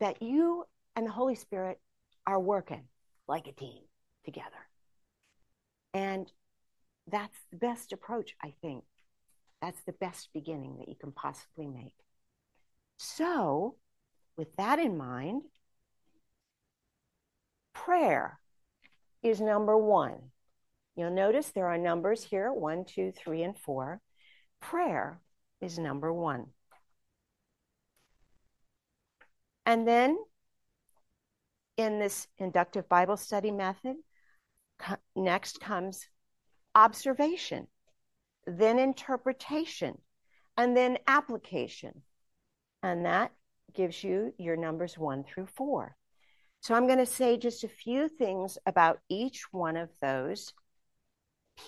[0.00, 0.64] that you
[0.94, 1.80] and the Holy Spirit
[2.26, 2.84] are working
[3.26, 3.82] like a team
[4.24, 4.50] together.
[5.94, 6.30] And
[7.10, 8.84] that's the best approach, I think.
[9.60, 11.94] That's the best beginning that you can possibly make.
[12.98, 13.76] So,
[14.36, 15.42] with that in mind,
[17.72, 18.38] prayer
[19.22, 20.30] is number one.
[20.96, 24.00] You'll notice there are numbers here one, two, three, and four.
[24.60, 25.20] Prayer
[25.60, 26.46] is number one.
[29.66, 30.18] And then
[31.76, 33.96] in this inductive Bible study method,
[34.78, 36.06] co- next comes
[36.74, 37.66] observation,
[38.46, 39.98] then interpretation,
[40.56, 42.02] and then application.
[42.82, 43.32] And that
[43.74, 45.96] gives you your numbers one through four.
[46.60, 50.52] So I'm going to say just a few things about each one of those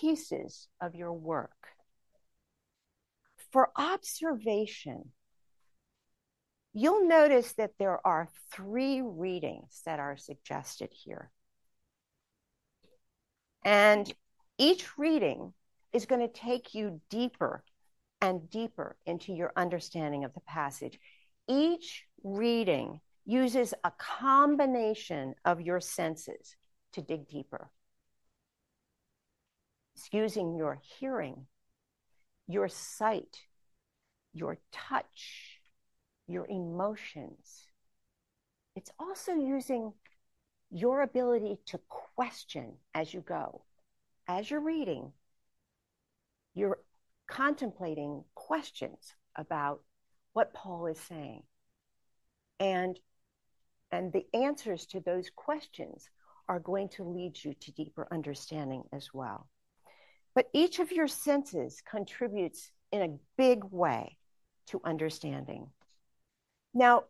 [0.00, 1.50] pieces of your work.
[3.52, 5.12] For observation,
[6.72, 11.30] you'll notice that there are three readings that are suggested here.
[13.64, 14.12] And
[14.58, 15.52] each reading
[15.92, 17.64] is going to take you deeper
[18.20, 20.98] and deeper into your understanding of the passage.
[21.48, 26.56] Each reading uses a combination of your senses
[26.92, 27.70] to dig deeper.
[29.94, 31.46] It's using your hearing,
[32.46, 33.38] your sight,
[34.32, 35.60] your touch,
[36.26, 37.66] your emotions.
[38.74, 39.92] It's also using
[40.70, 43.62] your ability to question as you go.
[44.28, 45.12] As you're reading,
[46.54, 46.78] you're
[47.28, 49.82] contemplating questions about
[50.32, 51.42] what Paul is saying.
[52.58, 52.98] And,
[53.92, 56.08] and the answers to those questions
[56.48, 59.48] are going to lead you to deeper understanding as well.
[60.34, 64.18] But each of your senses contributes in a big way
[64.68, 65.68] to understanding.
[66.74, 67.04] Now,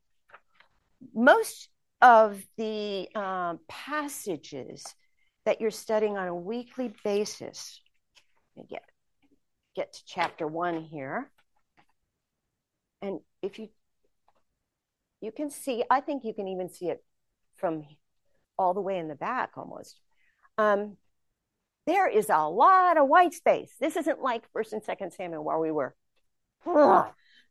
[1.14, 1.68] most
[2.00, 4.94] of the um, passages
[5.46, 7.80] that you're studying on a weekly basis,
[8.68, 8.82] get,
[9.74, 11.30] get to chapter one here.
[13.00, 13.68] And if you
[15.22, 17.02] you can see, I think you can even see it
[17.56, 17.84] from
[18.58, 19.98] all the way in the back almost.
[20.58, 20.98] Um,
[21.86, 23.72] there is a lot of white space.
[23.80, 25.94] This isn't like First and Second Samuel where we were
[26.66, 27.06] ugh,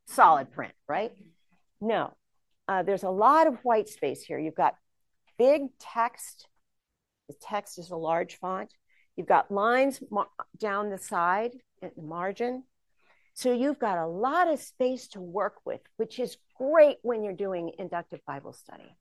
[0.06, 1.12] solid print, right?
[1.82, 2.14] No,
[2.68, 4.38] uh, there's a lot of white space here.
[4.38, 4.76] You've got
[5.38, 6.48] big text.
[7.28, 8.73] The text is a large font.
[9.15, 12.63] You've got lines mar- down the side at the margin.
[13.34, 17.34] So you've got a lot of space to work with, which is great when you're
[17.34, 18.95] doing inductive Bible study.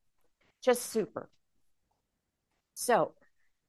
[0.62, 1.30] Just super.
[2.74, 3.14] So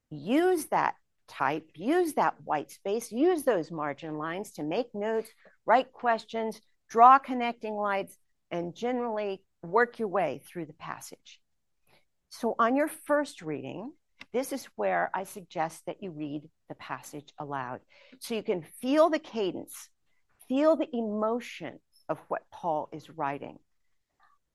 [0.09, 0.95] use that
[1.27, 5.29] type, use that white space, use those margin lines to make notes,
[5.65, 8.17] write questions, draw connecting lines,
[8.51, 11.39] and generally work your way through the passage.
[12.29, 13.91] So on your first reading,
[14.35, 17.79] this is where I suggest that you read the passage aloud
[18.19, 19.87] so you can feel the cadence,
[20.49, 21.79] feel the emotion
[22.09, 23.59] of what Paul is writing.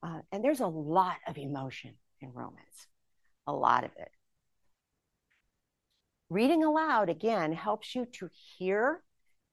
[0.02, 2.88] Uh, and there's a lot of emotion in Romans,
[3.46, 4.10] a lot of it.
[6.28, 8.28] Reading aloud, again, helps you to
[8.58, 9.02] hear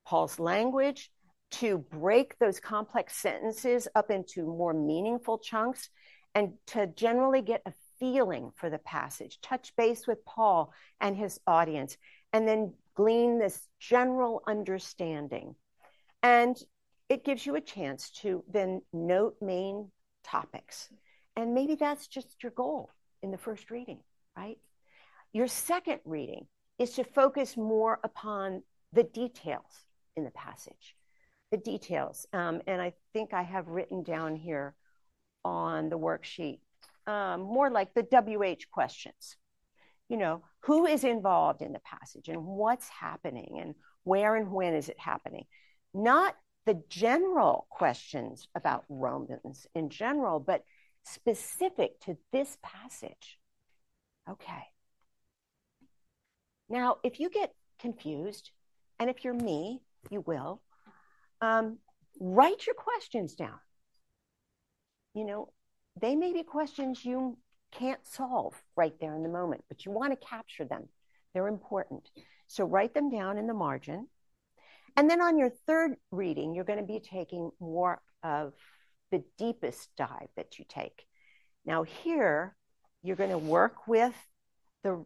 [0.06, 1.10] Paul's language,
[1.52, 5.88] to break those complex sentences up into more meaningful chunks,
[6.34, 11.40] and to generally get a feeling for the passage, touch base with Paul and his
[11.46, 11.96] audience,
[12.32, 15.54] and then glean this general understanding.
[16.22, 16.56] And
[17.08, 19.90] it gives you a chance to then note main
[20.24, 20.88] topics.
[21.36, 22.90] And maybe that's just your goal
[23.22, 24.00] in the first reading,
[24.36, 24.58] right?
[25.32, 26.46] Your second reading
[26.78, 29.84] is to focus more upon the details
[30.16, 30.96] in the passage.
[31.50, 32.26] The details.
[32.32, 34.74] Um, and I think I have written down here
[35.44, 36.58] on the worksheet
[37.08, 39.36] um, more like the WH questions.
[40.08, 44.74] You know, who is involved in the passage and what's happening and where and when
[44.74, 45.46] is it happening?
[45.92, 46.36] Not
[46.66, 50.64] the general questions about Romans in general, but
[51.04, 53.38] specific to this passage.
[54.30, 54.64] Okay.
[56.68, 58.50] Now, if you get confused,
[58.98, 59.80] and if you're me,
[60.10, 60.60] you will,
[61.40, 61.78] um,
[62.20, 63.58] write your questions down.
[65.14, 65.48] You know,
[66.00, 67.36] they may be questions you
[67.72, 70.88] can't solve right there in the moment, but you want to capture them.
[71.34, 72.10] They're important.
[72.46, 74.08] So write them down in the margin.
[74.96, 78.54] And then on your third reading, you're going to be taking more of
[79.10, 81.06] the deepest dive that you take.
[81.64, 82.56] Now, here,
[83.02, 84.14] you're going to work with
[84.82, 85.04] the,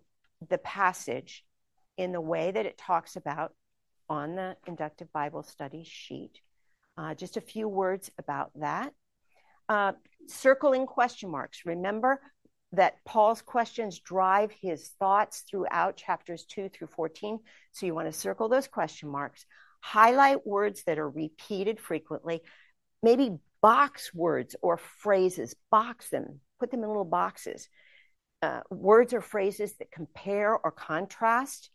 [0.49, 1.45] the passage
[1.97, 3.53] in the way that it talks about
[4.09, 6.41] on the inductive Bible study sheet.
[6.97, 8.93] Uh, just a few words about that.
[9.69, 9.93] Uh,
[10.29, 11.65] circling question marks.
[11.65, 12.21] Remember
[12.73, 17.39] that Paul's questions drive his thoughts throughout chapters 2 through 14.
[17.73, 19.45] So you want to circle those question marks
[19.83, 22.41] highlight words that are repeated frequently,
[23.03, 27.69] maybe box words or phrases, box them, put them in little boxes.
[28.41, 31.71] Uh, words or phrases that compare or contrast.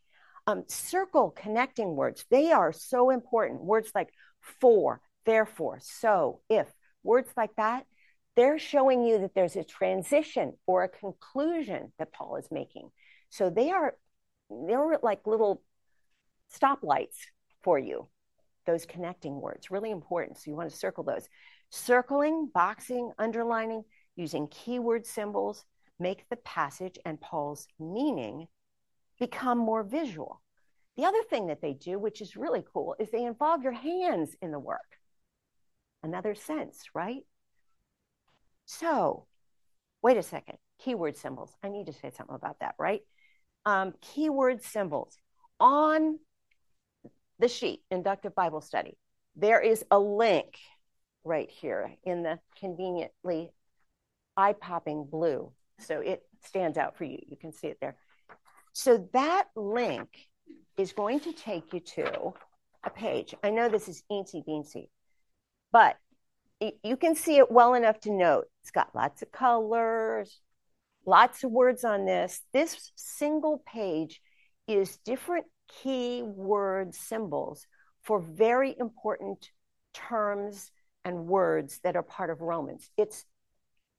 [0.47, 2.25] Um, circle connecting words.
[2.31, 3.61] They are so important.
[3.61, 4.09] Words like
[4.61, 6.67] for, therefore, so, if,
[7.03, 7.85] words like that,
[8.37, 12.89] they're showing you that there's a transition or a conclusion that Paul is making.
[13.29, 13.95] So they are
[14.49, 15.63] they're like little
[16.55, 17.17] stoplights
[17.63, 18.07] for you.
[18.65, 20.37] Those connecting words really important.
[20.37, 21.27] So you want to circle those.
[21.71, 23.83] Circling, boxing, underlining,
[24.15, 25.65] using keyword symbols
[25.99, 28.47] make the passage and Paul's meaning
[29.19, 30.41] become more visual.
[30.95, 34.35] The other thing that they do, which is really cool, is they involve your hands
[34.41, 34.99] in the work.
[36.03, 37.23] Another sense, right?
[38.67, 39.25] So,
[40.03, 40.57] wait a second.
[40.79, 41.55] Keyword symbols.
[41.63, 43.01] I need to say something about that, right?
[43.65, 45.17] Um, keyword symbols.
[45.59, 46.19] On
[47.39, 48.97] the sheet, Inductive Bible Study,
[49.35, 50.57] there is a link
[51.23, 53.51] right here in the conveniently
[54.35, 55.51] eye popping blue.
[55.79, 57.19] So it stands out for you.
[57.27, 57.95] You can see it there.
[58.73, 60.09] So that link
[60.77, 62.33] is going to take you to
[62.83, 63.33] a page.
[63.43, 64.89] I know this is eensy beensy,
[65.71, 65.97] but
[66.59, 70.39] you can see it well enough to note it's got lots of colors,
[71.05, 72.41] lots of words on this.
[72.53, 74.21] This single page
[74.67, 75.45] is different
[75.81, 77.67] key word symbols
[78.03, 79.51] for very important
[79.93, 80.71] terms
[81.05, 82.89] and words that are part of Romans.
[82.97, 83.25] It's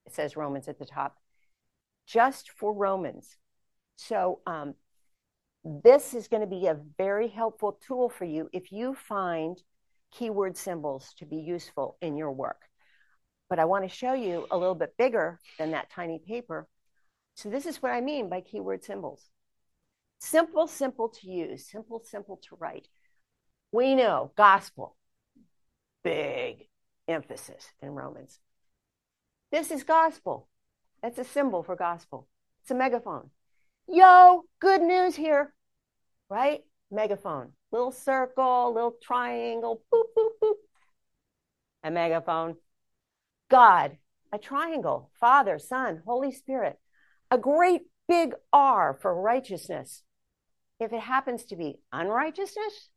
[0.07, 1.17] it says Romans at the top,
[2.07, 3.37] just for Romans.
[3.97, 4.75] So um,
[5.65, 9.63] this is going to be a very helpful tool for you if you find
[10.13, 12.63] keyword symbols to be useful in your work.
[13.49, 16.67] But I want to show you a little bit bigger than that tiny paper.
[17.35, 19.29] So this is what I mean by keyword symbols.
[20.21, 22.89] Simple, simple to use, simple, simple to write.
[23.73, 24.97] We know gospel,
[26.03, 26.69] big
[27.07, 28.39] emphasis in Romans.
[29.51, 30.49] This is gospel.
[31.03, 32.29] That's a symbol for gospel.
[32.63, 33.31] It's a megaphone.
[33.87, 35.55] Yo, good news here,
[36.29, 36.63] right?
[36.91, 37.53] Megaphone.
[37.71, 40.55] Little circle, little triangle, boop, boop, boop.
[41.85, 42.57] A megaphone.
[43.51, 43.99] God,
[44.33, 45.11] a triangle.
[45.21, 46.79] Father, Son, Holy Spirit.
[47.31, 50.03] A great big R for righteousness.
[50.81, 52.89] If it happens to be unrighteousness,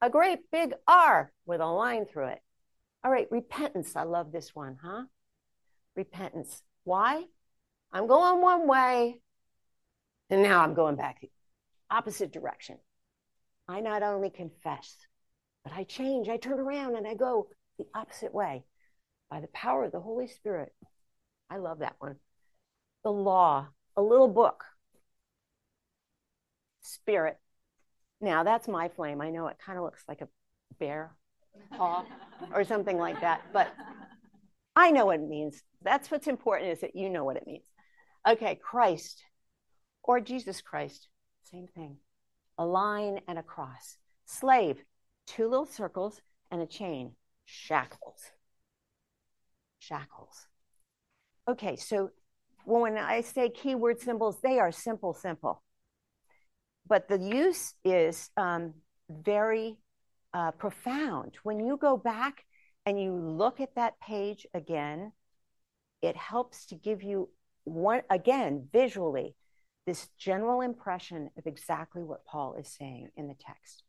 [0.00, 2.40] a great big R with a line through it.
[3.04, 3.94] All right, repentance.
[3.96, 5.04] I love this one, huh?
[5.94, 6.62] Repentance.
[6.84, 7.24] Why?
[7.92, 9.20] I'm going one way,
[10.30, 11.30] and now I'm going back the
[11.90, 12.78] opposite direction.
[13.68, 14.96] I not only confess,
[15.64, 16.28] but I change.
[16.28, 17.48] I turn around and I go
[17.78, 18.64] the opposite way
[19.30, 20.72] by the power of the Holy Spirit.
[21.50, 22.16] I love that one.
[23.04, 24.64] The law, a little book.
[26.80, 27.38] Spirit.
[28.20, 29.20] Now that's my flame.
[29.20, 30.28] I know it kind of looks like a
[30.78, 31.14] bear
[31.76, 32.04] paw
[32.54, 33.68] or something like that, but
[34.74, 35.62] I know what it means.
[35.82, 37.66] That's what's important is that you know what it means.
[38.26, 39.22] Okay, Christ
[40.02, 41.08] or Jesus Christ,
[41.50, 41.96] same thing.
[42.58, 43.96] A line and a cross.
[44.24, 44.82] Slave,
[45.26, 47.12] two little circles and a chain.
[47.44, 48.32] Shackles.
[49.78, 50.46] Shackles.
[51.48, 52.10] Okay, so
[52.64, 55.62] when I say keyword symbols, they are simple, simple.
[56.86, 58.74] But the use is um,
[59.10, 59.76] very
[60.34, 61.36] uh, profound.
[61.42, 62.44] When you go back
[62.86, 65.12] and you look at that page again,
[66.00, 67.28] it helps to give you
[67.64, 69.36] one again visually
[69.86, 73.82] this general impression of exactly what Paul is saying in the text.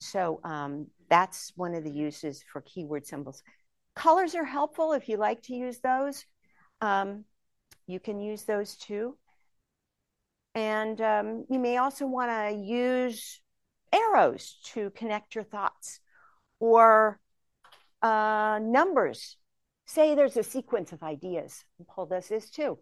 [0.00, 3.42] So um, that's one of the uses for keyword symbols.
[3.96, 6.24] Colors are helpful if you like to use those.
[6.80, 7.24] Um,
[7.86, 9.16] you can use those too.
[10.54, 13.40] And um, you may also want to use
[13.92, 16.00] arrows to connect your thoughts
[16.60, 17.18] or
[18.02, 19.36] uh, numbers.
[19.86, 21.64] Say there's a sequence of ideas.
[21.88, 22.78] Paul does this too.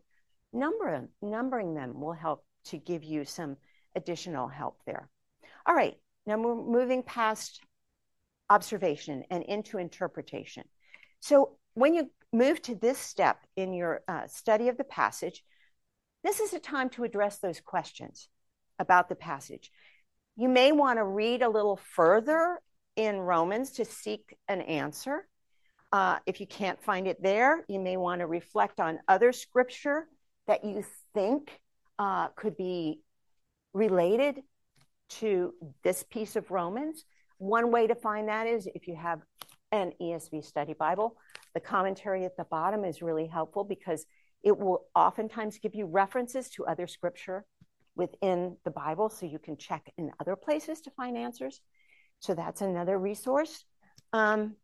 [0.57, 3.59] Number numbering them will help to give you some
[3.95, 5.11] additional help there.
[5.67, 7.61] All right, now we're moving past
[8.49, 10.65] observation and into interpretation.
[11.21, 15.45] So when you move to this step in your uh, study of the passage,
[16.25, 18.31] this is a time to address those questions
[18.79, 19.71] about the passage.
[20.37, 22.61] You may want to read a little further
[22.97, 25.29] in Romans to seek an answer.
[25.93, 30.09] Uh, if you can't find it there, you may want to reflect on other scripture
[30.47, 30.85] that you
[31.15, 31.61] think
[31.99, 33.01] uh, could be
[33.73, 34.43] related
[35.09, 37.05] to this piece of Romans.
[37.39, 39.21] One way to find that is if you have
[39.73, 41.17] an ESV study Bible,
[41.55, 44.07] the commentary at the bottom is really helpful because
[44.43, 47.45] it will oftentimes give you references to other scripture
[47.97, 51.61] within the Bible so you can check in other places to find answers.
[52.21, 53.65] So that's another resource.
[54.13, 54.57] Um,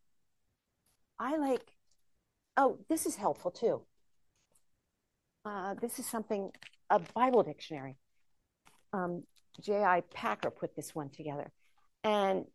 [1.19, 1.65] I like,
[2.57, 3.81] oh, this is helpful too.
[5.45, 6.51] Uh, this is something,
[6.89, 7.97] a Bible dictionary.
[8.93, 9.23] Um,
[9.61, 10.03] J.I.
[10.13, 11.51] Packer put this one together
[12.03, 12.45] and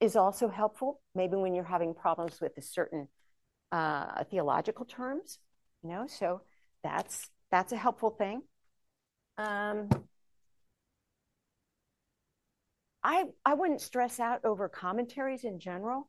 [0.00, 3.08] is also helpful, maybe when you're having problems with a certain
[3.72, 5.38] uh, theological terms,
[5.82, 6.42] you know, so
[6.82, 8.42] that's that's a helpful thing.
[9.38, 9.88] Um,
[13.02, 16.08] I I wouldn't stress out over commentaries in general.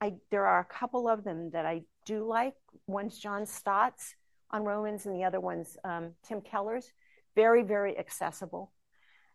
[0.00, 2.54] I there are a couple of them that I do like.
[2.86, 4.14] One's John Stott's
[4.52, 6.92] on Romans, and the other one's um, Tim Keller's.
[7.34, 8.72] Very very accessible.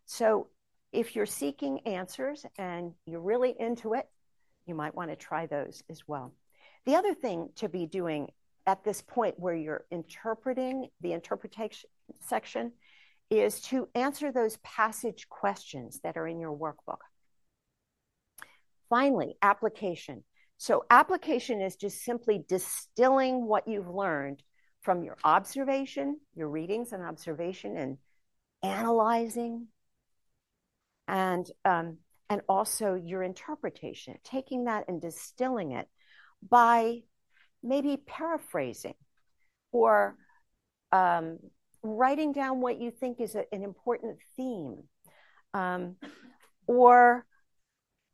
[0.06, 0.48] So
[0.92, 4.08] if you're seeking answers and you're really into it,
[4.66, 6.32] you might want to try those as well.
[6.86, 8.28] The other thing to be doing
[8.66, 11.90] at this point where you're interpreting the interpretation
[12.20, 12.72] section
[13.30, 17.00] is to answer those passage questions that are in your workbook.
[18.88, 20.24] Finally, application.
[20.56, 24.42] So, application is just simply distilling what you've learned
[24.82, 27.98] from your observation, your readings and observation, and
[28.62, 29.68] analyzing,
[31.06, 31.98] and um,
[32.30, 35.88] and also your interpretation, taking that and distilling it
[36.48, 37.00] by
[37.62, 38.94] maybe paraphrasing
[39.72, 40.16] or
[40.92, 41.38] um,
[41.82, 44.82] writing down what you think is a, an important theme
[45.54, 45.96] um,
[46.66, 47.24] or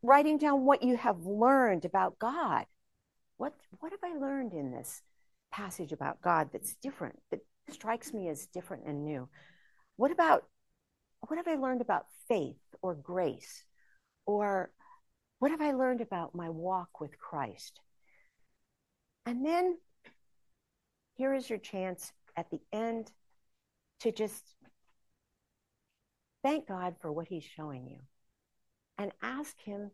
[0.03, 2.67] writing down what you have learned about God.
[3.37, 5.03] What, what have I learned in this
[5.55, 7.41] passage about God that's different, that
[7.71, 9.29] strikes me as different and new?
[9.97, 10.45] What about
[11.21, 13.65] what have I learned about faith or grace?
[14.27, 14.71] Or
[15.39, 17.81] what have I learned about my walk with Christ?
[19.27, 19.79] And then
[21.15, 23.11] here is your chance at the end
[24.01, 24.43] to just
[26.43, 28.01] thank God for what He's showing you
[28.99, 29.91] and ask Him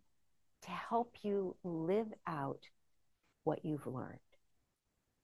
[0.62, 2.62] to help you live out
[3.44, 4.18] what you've learned.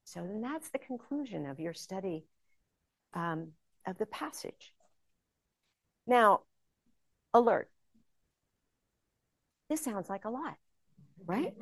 [0.06, 2.26] So then that's the conclusion of your study
[3.12, 3.48] um,
[3.84, 4.72] of the passage.
[6.06, 6.42] Now,
[7.34, 7.68] alert.
[9.68, 10.54] This sounds like a lot,
[11.26, 11.54] right?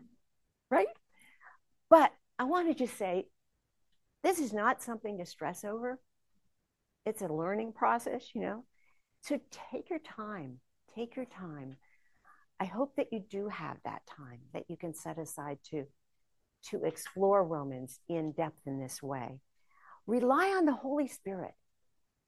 [0.70, 0.88] right?
[1.88, 3.28] But I want to just say
[4.22, 5.98] this is not something to stress over.
[7.06, 8.64] It's a learning process, you know.
[9.22, 9.40] So
[9.72, 10.58] take your time.
[10.94, 11.76] Take your time.
[12.60, 15.86] I hope that you do have that time that you can set aside to
[16.70, 19.40] to explore Romans in depth in this way.
[20.06, 21.54] Rely on the Holy Spirit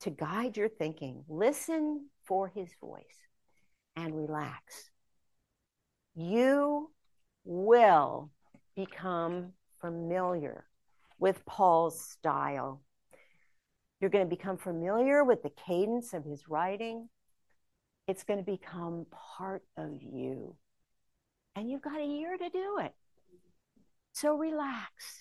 [0.00, 1.24] to guide your thinking.
[1.28, 3.04] Listen for his voice
[3.96, 4.90] and relax.
[6.14, 6.90] You
[7.44, 8.30] will
[8.76, 10.66] become familiar
[11.18, 12.82] with Paul's style.
[14.00, 17.08] You're going to become familiar with the cadence of his writing.
[18.08, 20.56] It's going to become part of you.
[21.54, 22.92] And you've got a year to do it.
[24.12, 25.18] So relax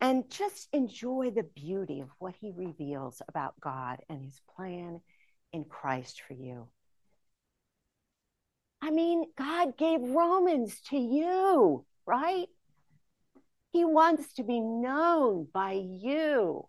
[0.00, 5.00] and just enjoy the beauty of what he reveals about God and his plan
[5.52, 6.68] in Christ for you.
[8.82, 12.48] I mean, God gave Romans to you, right?
[13.70, 16.68] He wants to be known by you.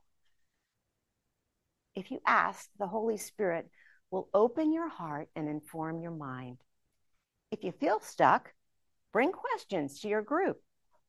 [1.96, 3.68] If you ask, the Holy Spirit
[4.12, 6.58] will open your heart and inform your mind.
[7.52, 8.54] If you feel stuck,
[9.14, 10.60] bring questions to your group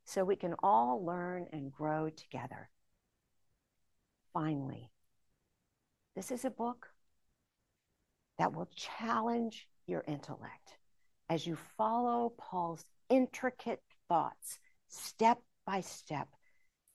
[0.04, 2.68] so we can all learn and grow together.
[4.32, 4.90] Finally,
[6.14, 6.88] this is a book
[8.38, 10.76] that will challenge your intellect
[11.30, 16.28] as you follow Paul's intricate thoughts step by step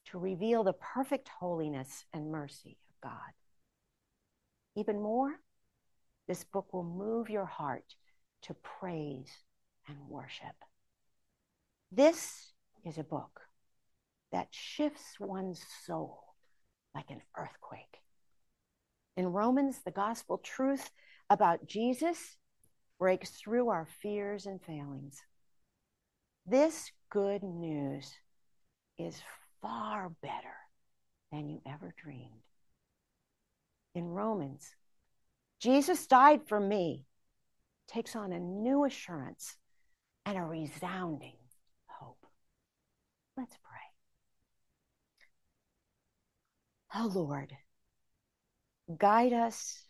[0.05, 3.34] to reveal the perfect holiness and mercy of God.
[4.76, 5.34] Even more,
[6.28, 7.95] this book will move your heart
[8.43, 9.32] to praise
[9.88, 10.55] and worship.
[11.91, 12.51] This
[12.85, 13.41] is a book
[14.31, 16.19] that shifts one's soul
[16.93, 18.01] like an earthquake.
[19.17, 20.91] In Romans, the gospel truth
[21.31, 22.37] about Jesus
[22.99, 25.19] breaks through our fears and failings.
[26.45, 28.13] This good news
[28.99, 29.19] is
[29.59, 30.57] far better
[31.31, 32.43] than you ever dreamed.
[33.95, 34.75] In Romans,
[35.59, 37.05] Jesus died for me,
[37.87, 39.57] takes on a new assurance
[40.25, 41.38] and a resounding
[43.39, 43.77] Let's pray.
[46.93, 47.55] Oh Lord,
[48.97, 49.81] guide us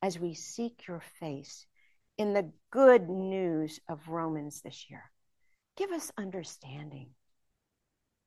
[0.00, 1.66] as we seek your face
[2.16, 5.02] in the good news of Romans this year.
[5.76, 7.10] Give us understanding.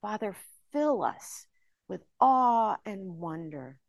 [0.03, 0.35] Father,
[0.71, 1.47] fill us
[1.87, 3.79] with awe and wonder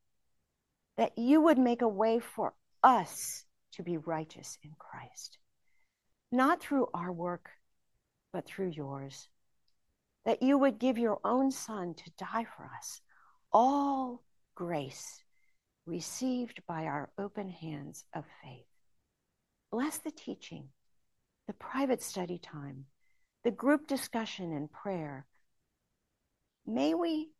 [0.96, 5.36] that you would make a way for us to be righteous in Christ,
[6.32, 7.50] not through our work,
[8.32, 9.28] but through yours
[10.26, 13.00] that you would give your own Son to die for us.
[13.52, 14.22] All
[14.54, 15.22] grace
[15.86, 18.66] received by our open hands of faith.
[19.70, 20.68] Bless the teaching,
[21.46, 22.86] the private study time,
[23.44, 25.26] the group discussion and prayer,
[26.66, 27.30] may we,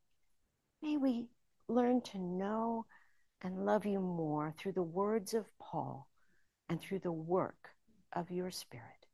[0.80, 1.26] may we
[1.68, 2.86] learn to know
[3.42, 6.08] and love you more through the words of Paul
[6.68, 7.70] and through the work
[8.14, 9.05] of your Spirit.